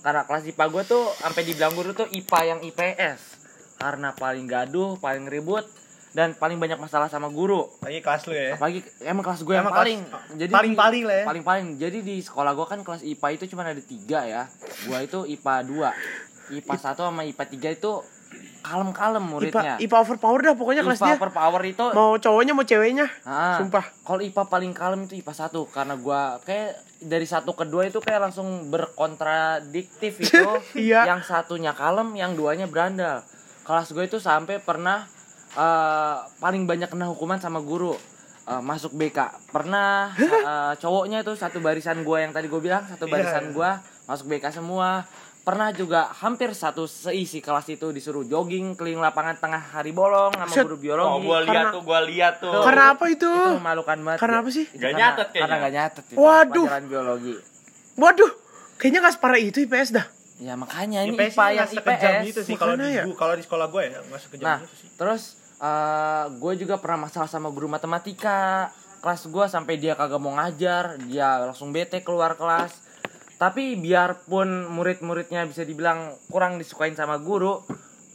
[0.00, 3.20] Karena kelas IPA gue tuh sampai dibilang guru tuh IPA yang IPS
[3.74, 5.66] karena paling gaduh paling ribut
[6.10, 7.66] dan paling banyak masalah sama guru.
[7.80, 8.54] Lagi kelas lu ya.
[8.54, 10.00] apalagi emang kelas gue yang Emang kelas- paling.
[10.36, 11.24] Jadi paling-paling di- lah ya.
[11.26, 11.66] paling-paling.
[11.76, 14.42] Jadi di sekolah gue kan kelas IPA itu cuma ada tiga ya.
[14.84, 15.90] Gue itu IPA 2
[16.54, 17.92] IPA 1 sama IPA 3 itu
[18.64, 21.14] kalem-kalem IPA, muridnya IPA overpower dah pokoknya kelas IPA dia.
[21.14, 23.06] overpower itu Mau cowoknya mau ceweknya.
[23.22, 23.84] Ah, Sumpah.
[24.00, 28.00] Kalau IPA paling kalem itu IPA 1 karena gua kayak dari satu ke dua itu
[28.00, 30.40] kayak langsung berkontradiktif itu.
[30.74, 31.04] Iya.
[31.06, 33.20] Yang satunya kalem, yang duanya berandal.
[33.62, 35.04] Kelas gue itu sampai pernah
[35.52, 37.92] eh, paling banyak kena hukuman sama guru.
[38.44, 43.04] Eh, masuk BK pernah eh, cowoknya itu satu barisan gua yang tadi gue bilang satu
[43.04, 43.12] Iya.
[43.12, 45.08] barisan gua masuk BK semua
[45.44, 50.48] pernah juga hampir satu seisi kelas itu disuruh jogging keliling lapangan tengah hari bolong sama
[50.48, 50.64] Set.
[50.64, 53.28] guru oh biologi gua lihat Karena- tuh gua lihat tuh Karena apa itu?
[53.28, 54.40] itu memalukan banget Karena ya.
[54.40, 54.64] apa sih?
[54.66, 55.40] Itu karena- nyatet kayaknya.
[55.44, 56.64] karena gak nyatet itu Waduh.
[56.64, 57.34] pelajaran biologi
[57.94, 58.30] Waduh,
[58.74, 60.06] kayaknya gak separah itu IPS dah.
[60.34, 63.04] ya makanya ini IPS IPA yang IPS itu sih kalau di ya.
[63.04, 64.88] gua- kalau di sekolah gue ya nggak sekejam nah itu sih.
[64.96, 65.22] terus
[66.34, 71.38] gue juga pernah masalah sama guru matematika kelas gue sampai dia kagak mau ngajar dia
[71.38, 72.80] langsung bete keluar kelas
[73.34, 77.60] tapi biarpun murid-muridnya bisa dibilang kurang disukain sama guru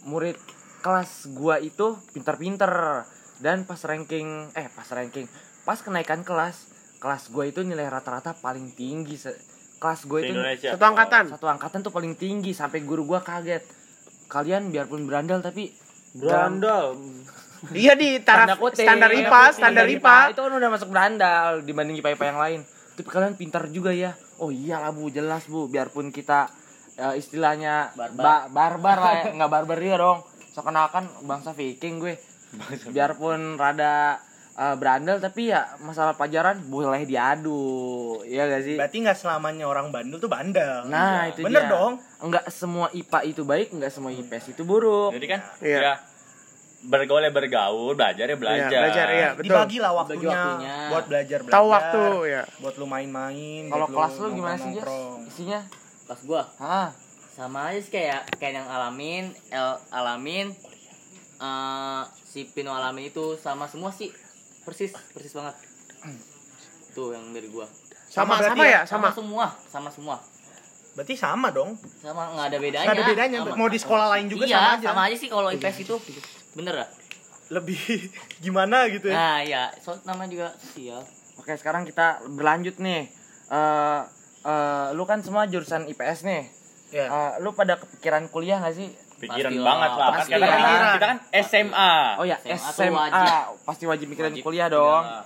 [0.08, 0.40] murid
[0.80, 3.04] kelas gua itu pinter-pinter
[3.44, 5.28] dan pas ranking eh pas ranking
[5.68, 9.40] pas kenaikan kelas kelas gue itu nilai rata-rata paling tinggi se-
[9.80, 10.70] kelas gue di itu Indonesia.
[10.76, 11.24] Satu angkatan.
[11.32, 13.64] satu angkatan tuh paling tinggi sampai guru gua kaget.
[14.28, 15.72] Kalian biarpun berandal tapi
[16.12, 17.00] berandal.
[17.72, 20.18] Iya di taraf Tanda kutip, standar tanda IPA, standar Standar IPA.
[20.32, 22.60] itu kan udah masuk berandal dibanding IPA IPA yang lain.
[23.00, 26.48] Tapi kalian pintar juga ya oh iyalah bu jelas bu biarpun kita
[26.96, 28.18] eh, istilahnya Barbar.
[28.18, 32.16] ba- barbar lah ya nggak barbar juga dong seakan-akan bangsa viking gue
[32.88, 34.18] biarpun rada
[34.54, 37.60] eh, berandal tapi ya masalah pelajaran boleh diadu
[38.26, 40.84] ya gak sih Berarti nggak selamanya orang bandel tuh bandel.
[40.86, 41.72] nah itu Bener dia.
[41.72, 41.94] dong.
[42.20, 45.80] enggak semua IPA itu baik enggak semua IPS itu buruk Jadi kan Iya.
[45.80, 45.94] ya
[46.80, 48.68] bergaul ya bergaul, belajar ya belajar.
[48.68, 49.46] Iya, belajar iya, betul.
[49.52, 50.76] Dibagi lah Bagi waktunya, waktunya.
[50.88, 51.56] buat belajar belajar.
[51.56, 52.42] Tahu waktu ya.
[52.58, 53.64] Buat lu main-main.
[53.68, 54.88] kalau kelas lu gimana sih Jas
[55.28, 55.60] isinya
[56.06, 56.90] Pas gua ah
[57.30, 60.48] sama aja sih kayak kayak yang alamin El alamin
[61.38, 64.10] eh si Pino alamin itu sama semua sih
[64.62, 65.56] persis persis banget
[66.92, 67.68] tuh yang dari gua
[68.06, 69.10] Sama berarti sama ya, sama, sama.
[69.14, 70.18] semua sama semua
[70.90, 71.78] Berarti sama dong.
[72.02, 73.38] sama nggak ada bedanya Nggak ada bedanya.
[73.40, 73.56] Sama.
[73.56, 74.88] Mau di sekolah lain juga iya, sama aja.
[74.90, 75.96] sama aja sih kalau IPS itu
[76.54, 76.90] bener lah
[77.50, 77.78] Lebih
[78.46, 79.16] gimana gitu ya.
[79.16, 81.02] nah iya so namanya juga sosial
[81.40, 83.08] Oke, sekarang kita berlanjut nih.
[83.48, 84.02] Eh
[84.44, 86.44] eh, lu kan semua jurusan IPS nih.
[86.92, 87.08] Ya.
[87.08, 88.92] Eh, lu pada kepikiran kuliah gak sih?
[89.18, 90.06] Pikiran Pastilah, banget lah.
[90.06, 90.94] Kan pasti kita, kan, lah.
[90.94, 91.94] kita kan SMA.
[92.20, 93.26] Oh ya, SMA SMA, wajib.
[93.64, 94.44] pasti wajib mikirin Wajib.
[94.44, 95.00] kuliah dong.
[95.02, 95.22] Iya.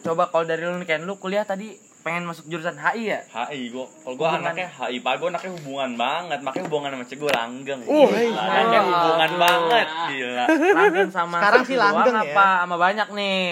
[0.00, 3.20] Coba kalau dari lu nih Ken, lu kuliah tadi pengen masuk jurusan HI ya?
[3.26, 4.40] HI gua kalau gua Hubungan.
[4.46, 8.44] anaknya HI pak gua anaknya hubungan banget makanya hubungan sama cewek gua langgeng Uh, Gila,
[8.46, 8.80] iya.
[8.82, 9.38] hubungan Aduh.
[9.38, 12.22] banget gila Langgeng sama Sekarang sih langgeng ya.
[12.26, 13.44] apa sama banyak nih?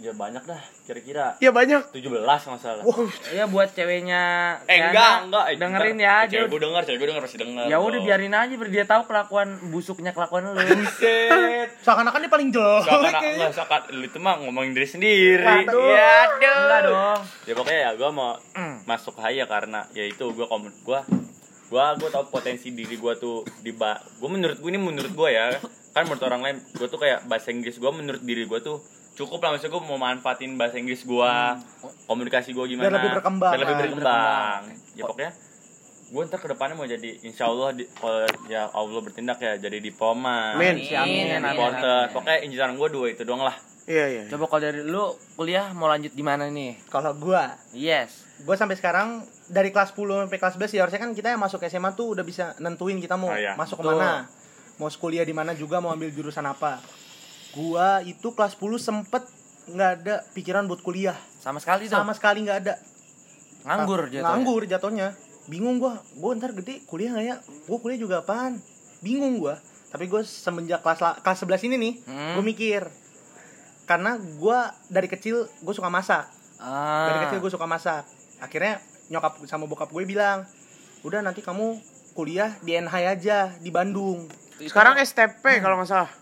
[0.00, 1.92] Ya banyak dah kira-kira Ya banyak.
[1.92, 2.82] 17 nggak salah
[3.28, 4.22] Ya buat ceweknya
[4.64, 7.38] eh Kiana, enggak enggak eh, dengerin ya Eh, cewek gua denger cewek gua denger pasti
[7.38, 11.68] denger ya udah biarin aja biar dia tahu kelakuan busuknya kelakuan lu Buset.
[11.80, 12.88] Seakan-akan dia paling jelek.
[13.36, 15.44] Nggak sakat lu itu mah ngomongin diri sendiri.
[15.68, 15.92] Aduh.
[15.92, 16.40] Ya aduh.
[16.40, 18.76] enggak dong Ya pokoknya ya gue mau Hmm.
[18.82, 21.00] masuk haya karena ya itu gue komen gue
[21.68, 25.28] gue gue tau potensi diri gue tuh di ba gue menurut gue ini menurut gue
[25.28, 25.54] ya
[25.90, 28.82] kan menurut orang lain gue tuh kayak bahasa Inggris gue menurut diri gue tuh
[29.12, 31.32] cukup lah maksudnya gue mau manfaatin bahasa Inggris gue
[32.06, 33.82] komunikasi gue gimana Biar lebih berkembang biar lebih lah.
[33.82, 34.60] berkembang
[34.94, 35.32] ya pokoknya
[36.10, 39.78] gue ntar ke depannya mau jadi insya Allah di, kalau ya Allah bertindak ya jadi
[39.78, 40.80] diploma Amin.
[40.80, 42.12] Si amin, amin, reporter amin.
[42.12, 43.56] pokoknya inceran gue dua itu doang lah
[43.90, 44.22] Iya, iya.
[44.28, 45.02] Coba kalau dari lu
[45.34, 46.78] kuliah mau lanjut di mana nih?
[46.86, 48.22] Kalau gua, Yes.
[48.38, 49.18] gua sampai sekarang
[49.50, 52.22] dari kelas 10 sampai kelas 11 ya harusnya kan kita yang masuk SMA tuh udah
[52.22, 53.58] bisa nentuin kita mau Oh, iya.
[53.58, 54.30] masuk ke mana.
[54.78, 56.78] Mau kuliah di mana juga mau ambil jurusan apa.
[57.52, 59.22] Gua itu kelas 10 sempet
[59.66, 61.16] nggak ada pikiran buat kuliah.
[61.36, 61.96] Sama sekali tuh.
[61.96, 62.74] Sama sekali nggak ada.
[63.60, 64.24] nganggur jatuhnya.
[64.24, 65.08] Nganggur jatuhnya.
[65.44, 67.36] Bingung gua, gua ntar gede kuliah nggak ya?
[67.68, 68.56] Gua kuliah juga apaan?
[69.00, 69.60] Bingung gua.
[69.90, 72.38] Tapi gue semenjak kelas la- kelas 11 ini nih, Hmm.
[72.38, 72.82] gue mikir.
[73.84, 76.30] Karena gua dari kecil gue suka masak.
[76.56, 77.08] Ah.
[77.08, 78.04] dari kecil gue suka masak
[78.36, 80.44] akhirnya nyokap sama bokap gue bilang
[81.00, 81.80] udah nanti kamu
[82.12, 84.28] kuliah di NH aja di Bandung
[84.60, 86.12] Sekarang STP kalau nggak salah.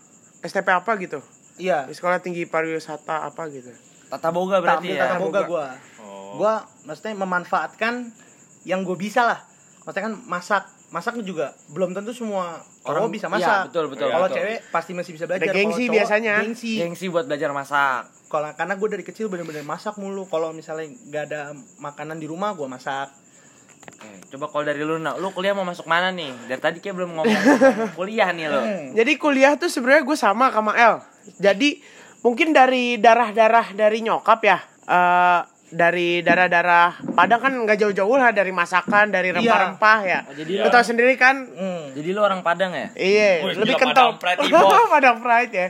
[0.41, 1.19] STP apa gitu?
[1.55, 3.71] iya Di Sekolah Tinggi Pariwisata apa gitu.
[4.07, 5.03] Tata boga berarti Tampil ya.
[5.05, 5.65] tata boga gue
[6.01, 6.33] oh.
[6.35, 8.09] gue maksudnya memanfaatkan
[8.63, 9.39] yang gue bisa lah
[9.81, 14.09] maksudnya kan masak masak juga belum tentu semua Orang- orang bisa iya, masak betul, betul,
[14.09, 16.33] kalau cewek pasti masih bisa belajar Ada gengsi cowok, biasanya.
[16.41, 18.03] gengsi Gengsi buat belajar masak.
[18.25, 21.41] kalau karena gue dari kecil bener-bener masak mulu kalau misalnya nggak ada
[21.77, 23.13] makanan di rumah gue masak
[23.89, 26.29] Oke, coba kalau dari lu, nah, lu kuliah mau masuk mana nih?
[26.45, 27.41] Dari tadi kayak belum ngomong
[27.97, 28.61] kuliah nih lo.
[28.93, 31.01] Jadi kuliah tuh sebenarnya gue sama sama El.
[31.41, 31.81] Jadi
[32.21, 34.57] mungkin dari darah-darah dari nyokap ya.
[34.85, 40.19] Eh dari darah-darah Padang kan nggak jauh-jauh lah dari masakan, dari rempah-rempah ya.
[40.25, 41.45] Oh, jadi Lu tahu sendiri kan?
[41.45, 41.93] hmm.
[41.93, 42.89] jadi lu orang Padang ya?
[42.97, 44.17] Iya, lebih kental.
[44.17, 44.39] Padang Pride.
[44.93, 45.67] Padang Pride ya.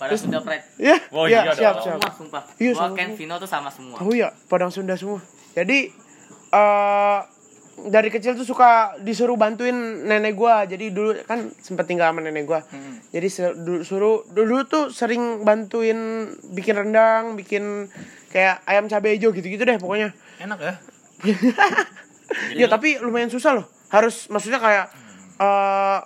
[0.00, 2.00] pada sudah pride Ya, Oh, ya, iya siap, siap.
[2.00, 3.08] semua sumpah Iya, gua sama Ken.
[3.14, 5.20] Vino tuh sama semua Tahu ya, Padang Sunda semua.
[5.52, 5.92] Jadi
[6.52, 7.18] eh
[7.82, 10.62] dari kecil tuh suka disuruh bantuin nenek gua.
[10.62, 12.60] Jadi dulu kan sempet tinggal sama nenek gua.
[13.08, 15.96] Jadi se- du- suruh dulu tuh sering bantuin
[16.46, 17.88] bikin rendang, bikin
[18.28, 20.12] kayak ayam cabai hijau gitu-gitu deh pokoknya.
[20.38, 20.74] enak ya
[22.54, 23.66] Ya tapi lumayan susah loh.
[23.88, 24.86] Harus maksudnya kayak
[25.34, 25.98] eh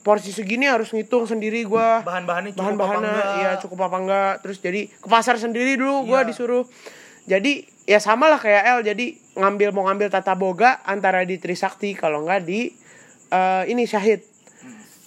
[0.00, 4.32] porsi segini harus ngitung sendiri gua bahan-bahannya cukup apa bahan-bahannya enggak iya cukup apa enggak
[4.40, 6.28] terus jadi ke pasar sendiri dulu gua Iya.
[6.32, 6.64] disuruh
[7.30, 11.94] jadi ya sama lah kayak L jadi ngambil mau ngambil tata boga antara di Trisakti
[11.94, 12.74] kalau enggak di
[13.30, 14.26] eh, ini Syahid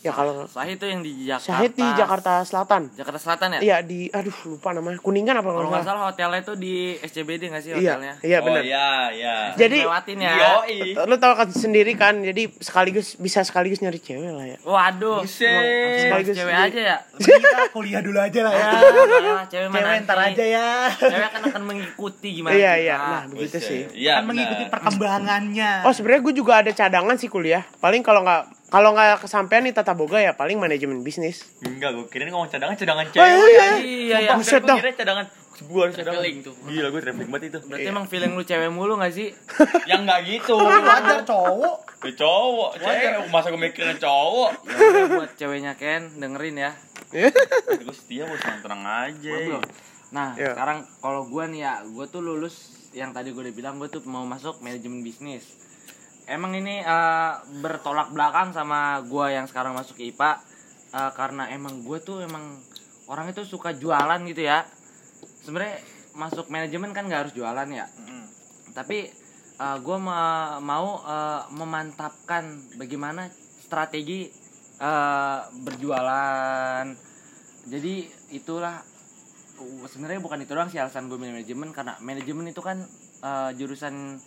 [0.04, 1.48] ya kalau Sahih itu yang di Jakarta.
[1.48, 3.60] Syahid di Jakarta Selatan Jakarta Selatan ya?
[3.62, 7.42] iya di aduh lupa namanya kuningan apa Kalau kalau nggak salah hotelnya itu di SCBD
[7.48, 8.14] nggak sih iya hotelnya?
[8.20, 10.32] iya oh benar iya iya jadi lewatin ya.
[10.36, 10.80] Yoi.
[11.00, 15.24] lu tahu kan sendiri kan jadi sekaligus bisa sekaligus nyari cewek lah ya Waduh.
[15.24, 16.98] Sekaligus cewek aja ya.
[17.16, 18.68] kita kuliah dulu aja lah ya
[19.34, 23.24] Ah, cewek mana cewek ntar aja ya Cewek kan akan mengikuti gimana iya iya nah
[23.26, 27.64] begitu sih Iya, kan mengikuti perkembangannya Oh sebenarnya gue juga ada cadangan sih kuliah.
[27.78, 31.46] Paling kalau nggak kalau nggak kesampaian nih tata boga ya paling manajemen bisnis.
[31.62, 33.30] Enggak, gue kirain ngomong cadangan cadangan Oh, cewek.
[33.46, 34.32] iya, Iya iya.
[34.34, 34.78] Buset gue dah.
[34.80, 36.22] kira cadangan gue harus cadangan.
[36.42, 36.56] Tuh.
[36.66, 37.60] Gila, gue traveling banget itu.
[37.64, 39.30] Berarti emang feeling lu cewek mulu gak sih?
[39.90, 40.54] Yang enggak gitu.
[40.58, 43.12] wajar cowok Ya, cowok, cewek.
[43.30, 44.50] Masa gue mikirin cowok.
[44.66, 46.72] Ya buat ceweknya Ken dengerin ya.
[47.14, 49.34] Gue setia bos tenang-tenang aja.
[50.10, 50.52] Nah, Iya.
[50.52, 52.56] sekarang kalau gue nih ya, gue tuh lulus
[52.92, 55.62] yang tadi gue udah bilang gue tuh mau masuk manajemen bisnis.
[56.28, 60.40] Emang ini eh, bertolak belakang sama gue yang sekarang masuk ke IPA
[60.96, 62.60] eh, karena emang gue tuh emang
[63.12, 64.64] orang itu suka jualan gitu ya.
[65.44, 65.84] Sebenarnya
[66.16, 67.86] masuk manajemen kan nggak harus jualan ya.
[68.74, 69.22] Tapi
[69.64, 69.98] gue
[70.60, 73.28] mau eh, memantapkan bagaimana
[73.60, 74.32] strategi
[74.80, 76.86] eh, berjualan.
[77.64, 77.96] Jadi
[78.36, 78.76] itulah
[79.60, 82.84] uh, sebenarnya bukan itu doang sih alasan gue manajemen karena manajemen itu kan
[83.24, 84.20] eh, jurusan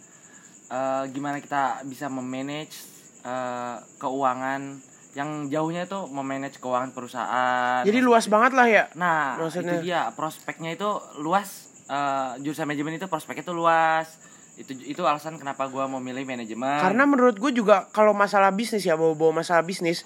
[0.68, 2.74] eh, gimana kita bisa memanage
[3.22, 4.80] eh, keuangan
[5.16, 7.80] yang jauhnya itu memanage keuangan perusahaan.
[7.88, 8.84] Jadi luas banget lah ya.
[8.92, 9.80] Nah, Maksudnya?
[9.80, 10.90] itu dia prospeknya itu
[11.24, 11.72] luas.
[11.86, 14.10] eh, jurusan manajemen itu prospeknya itu luas.
[14.58, 16.82] Itu itu alasan kenapa gua mau milih manajemen.
[16.82, 20.02] Karena menurut gue juga kalau masalah bisnis ya bawa-bawa masalah bisnis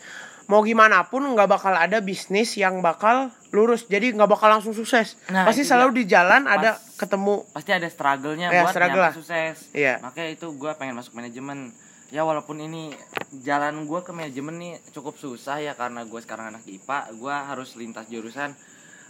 [0.51, 3.17] mau gimana pun nggak bakal ada bisnis yang bakal
[3.49, 7.71] lurus jadi nggak bakal langsung sukses Nah, pasti selalu di jalan Pas- ada ketemu pasti
[7.71, 9.71] ada struggle-nya Ya, buat struggle nyampe sukses.
[9.73, 9.99] Iya.
[10.01, 11.71] Makanya itu gua pengen masuk manajemen.
[12.11, 12.91] Ya walaupun ini
[13.39, 17.73] jalan gua ke manajemen nih cukup susah ya karena gua sekarang anak IPA, gua harus
[17.75, 18.51] lintas jurusan.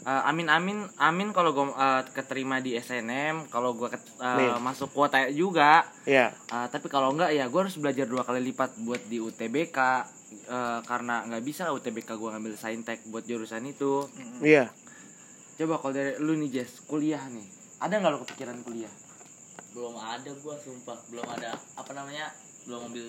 [0.00, 1.66] Eh, amin amin amin kalau gue
[2.10, 5.84] keterima di SNM, kalau gua ket- eh, masuk kuota juga.
[6.04, 9.76] ya Uh, tapi kalau enggak ya gue harus belajar dua kali lipat buat di UTBK
[10.50, 14.06] uh, karena nggak bisa UTBK gue ngambil saintek buat jurusan itu.
[14.42, 14.70] Iya.
[15.60, 18.92] Coba kalau dari lu nih Jess kuliah nih ada nggak lo kepikiran kuliah?
[19.72, 21.00] Belum ada gua sumpah.
[21.08, 22.28] Belum ada apa namanya
[22.68, 23.06] belum ambil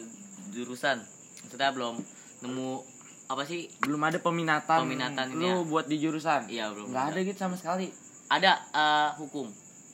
[0.55, 1.03] jurusan.
[1.43, 1.99] Maksudnya belum
[2.47, 2.69] nemu
[3.27, 3.67] apa sih?
[3.84, 5.67] Belum ada peminatan Peminatan ini lu ya.
[5.67, 6.47] buat di jurusan?
[6.47, 7.91] Iya belum nggak ada gitu sama sekali.
[8.31, 9.51] Ada eh, hukum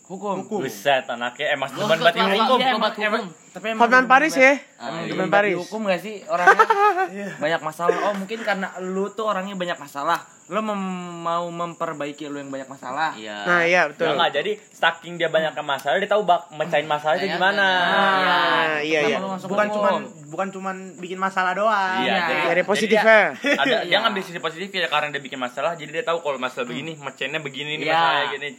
[0.07, 2.57] hukum, Buset anaknya emang Gua depan suka batin banget, hukum.
[2.57, 3.25] iya, emang- hukum.
[3.49, 5.09] tapi emang Hotman Paris ya Ah, iya.
[5.09, 5.55] demen Paris.
[5.57, 6.63] hukum gak sih orangnya
[7.43, 10.79] banyak masalah oh mungkin karena lu tuh orangnya banyak masalah lu mem-
[11.19, 15.51] mau memperbaiki lu yang banyak masalah iya nah iya betul Enggak, jadi saking dia banyak
[15.57, 17.67] masalah dia tahu bak mecahin masalahnya Iya, gimana.
[17.83, 19.75] nah iya iya bukan hukum?
[19.75, 19.93] cuman
[20.27, 22.15] bukan cuman bikin masalah doang Iya, Iya.
[22.21, 23.19] jadi, Dari jadi positifnya.
[23.35, 23.97] ada dia Iya.
[23.99, 27.41] ngambil sisi positif ya karena dia bikin masalah jadi dia tahu kalau masalah begini mecahinnya
[27.41, 27.91] begini nih Iya.
[27.91, 28.49] masalahnya gini.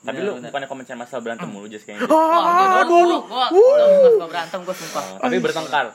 [0.00, 0.48] Tapi Benar, lu benar.
[0.48, 2.08] bukannya mecahin masalah berantem mulu just kayaknya.
[2.08, 5.86] Wah, ah gua, gua, gua nggak suka berantem gua sumpah Tapi bertengkar.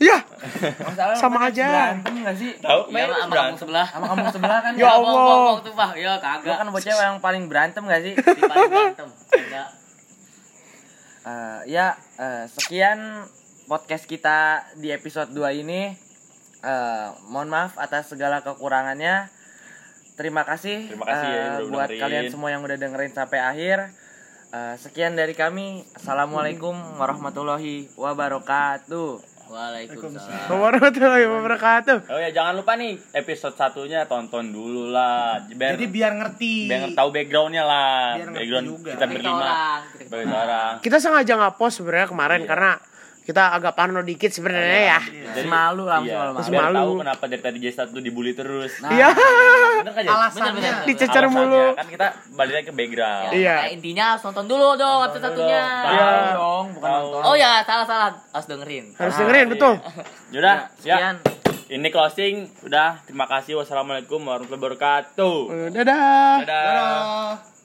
[0.00, 0.16] ya
[0.80, 1.66] Masalah Sama aja.
[1.92, 3.58] berantem gak sih Tahu Iya sama berantem.
[3.58, 5.12] sebelah sama kamu sebelah kan Ya bohong, Allah.
[5.12, 8.14] bohong, sumpah ya Lu kagak kan bocah yang paling berantem gak sih?
[8.38, 9.68] di paling berantem enggak
[11.20, 13.28] Eh, ya, eh, sekian
[13.66, 14.38] podcast kita
[14.74, 15.92] di episode 2 ini.
[16.58, 19.28] Eh, mohon maaf atas segala kekurangannya.
[20.20, 22.02] Terima kasih, Terima kasih ya eh, udah buat dengerin.
[22.02, 23.78] kalian semua yang udah dengerin sampai akhir.
[24.50, 25.80] Eh, sekian dari kami.
[25.94, 29.10] Assalamualaikum warahmatullahi wabarakatuh.
[29.50, 35.42] Waalaikumsalam warahmatullahi wabarakatuh Oh ya jangan lupa nih episode satunya tonton dulu lah.
[35.42, 38.14] Biar jadi biar ngerti biar tahu backgroundnya lah.
[38.14, 38.86] Biar ngerti Background juga.
[38.86, 39.50] kita Kita berlima.
[39.90, 40.72] kita orang.
[40.78, 42.46] kita sengaja nggak post sebenarnya kemarin Iya.
[42.46, 42.72] karena
[43.20, 45.00] kita agak parno dikit sebenarnya ya
[45.32, 46.74] Jadi, Malu lah, iya, malu, malu.
[46.74, 48.72] tahu kenapa dari tadi J1 tuh dibully terus.
[48.78, 49.08] Nah, iya
[49.78, 50.84] Bener kan alasannya Bener, bener.
[50.84, 53.22] dicecer Alasannya, mulu Kan kita balik lagi ke background.
[53.22, 53.54] Ya, Iya.
[53.54, 56.08] makanya intinya harus nonton dulu dong episode satunya Iya.
[56.34, 57.06] dong, bukan Tahu.
[57.06, 57.22] nonton.
[57.22, 59.74] oh ya salah salah harus dengerin harus dengerin betul
[60.34, 60.96] Yaudah, ya.
[60.96, 61.16] Sekian.
[61.70, 62.50] Ini closing.
[62.62, 63.54] Udah, terima kasih.
[63.54, 65.38] Wassalamualaikum warahmatullahi wabarakatuh.
[65.70, 66.34] dadah Dadah.
[66.42, 67.59] Dadah.